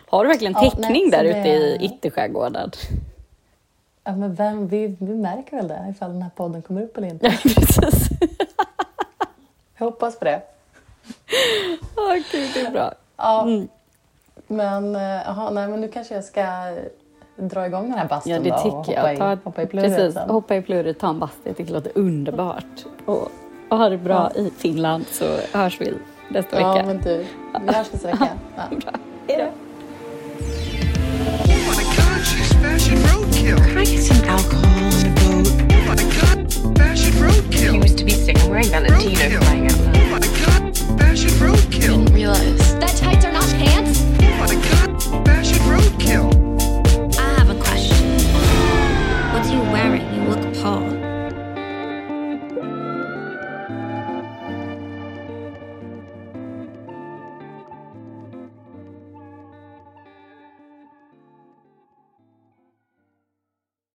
Har 0.06 0.24
du 0.24 0.28
verkligen 0.28 0.54
täckning 0.54 1.10
ja, 1.12 1.22
nej, 1.22 1.24
där 1.24 1.24
ute 1.24 1.50
i 1.50 1.78
Ytterskärgården? 1.82 2.72
Ja, 4.08 4.16
men 4.16 4.36
vem, 4.36 4.68
vi, 4.68 4.96
vi 5.00 5.16
märker 5.16 5.58
väl 5.58 5.68
det 5.68 5.88
ifall 5.90 6.12
den 6.12 6.22
här 6.22 6.30
podden 6.36 6.62
kommer 6.62 6.84
upp 6.84 6.98
eller 6.98 7.08
inte. 7.08 7.26
Ja, 7.26 7.32
precis. 7.44 8.10
Jag 9.78 9.86
hoppas 9.86 10.20
på 10.20 10.26
det. 10.26 10.42
Åh, 11.96 12.04
oh, 12.04 12.14
gud, 12.32 12.50
det 12.54 12.60
är 12.60 12.72
bra. 12.72 12.94
Ja, 13.18 13.44
mm. 13.44 13.68
men, 14.48 14.96
eh, 14.96 15.30
aha, 15.30 15.50
nej, 15.50 15.68
men 15.68 15.82
nu 15.82 15.88
kanske 15.88 16.16
jag 16.16 16.24
ska 16.24 16.46
dra 17.36 17.66
igång 17.66 17.90
den 17.90 18.00
här 18.00 18.08
bastun 18.08 18.34
Ja, 18.34 18.40
det 18.40 18.58
tycker 18.64 19.02
då, 19.02 19.08
jag. 19.10 19.18
Ta, 19.18 19.34
i, 19.34 19.38
hoppa 19.44 19.62
i 19.62 19.66
plurret 19.66 19.96
Precis, 19.96 20.14
sen. 20.14 20.30
hoppa 20.30 20.56
i 20.56 20.62
plurret, 20.62 21.00
ta 21.00 21.10
en 21.10 21.20
bastu. 21.20 21.42
Jag 21.44 21.58
tycker 21.58 21.74
det 21.74 21.80
låter 21.80 21.98
underbart. 21.98 22.86
Och, 23.06 23.32
och 23.70 23.78
ha 23.78 23.90
det 23.90 23.98
bra 23.98 24.32
ja. 24.36 24.42
i 24.42 24.52
Finland 24.58 25.08
så 25.08 25.26
hörs 25.54 25.82
vi 25.82 25.94
nästa 26.30 26.62
ja, 26.62 26.74
vecka. 26.74 26.80
Ja, 26.80 26.94
men 26.94 27.02
du. 27.02 27.26
Vi 27.62 27.74
hörs 27.74 27.94
nästa 27.94 28.08
vecka. 28.08 28.30
Ja. 28.56 28.64
Bra. 28.70 28.92
Hej 29.28 29.38
då. 29.38 29.52
roadkill. 33.48 33.68
Can 33.68 33.78
I 33.78 33.86
get 33.86 34.04
some 34.04 34.24
alcohol 34.26 34.66
and 34.66 35.08
a 35.08 35.22
boat? 35.22 35.48
Oh 35.72 35.86
my 35.88 35.96
god, 35.96 36.78
fashion 36.78 37.14
roadkill. 37.14 37.74
He 37.74 37.78
used 37.78 37.98
to 37.98 38.06
be 38.06 38.12
sick. 38.12 38.40
I'm 38.40 38.50
wearing 38.50 38.68
Valentino 38.68 39.40
flying 39.40 39.66
out 39.68 39.80
loud. 39.80 39.98
Oh 39.98 40.10
my 40.12 40.20
god, 40.20 40.78
fashion 41.00 41.30
roadkill. 41.32 41.82
Didn't 41.82 42.14
realize 42.14 42.80
that 42.80 42.96
tights 42.98 43.26
are 43.26 43.32
not 43.32 43.46
pants. 43.56 44.02
Oh 44.22 44.38
my 44.40 44.56
god, 44.56 45.26
fashion 45.26 45.60
roadkill. 45.70 47.18
I 47.18 47.40
have 47.40 47.50
a 47.50 47.60
question. 47.60 48.20
What 49.34 49.46
are 49.46 49.54
you 49.54 49.62
wearing? 49.72 50.14
You 50.14 50.22
look 50.30 50.54
poor. 50.56 51.07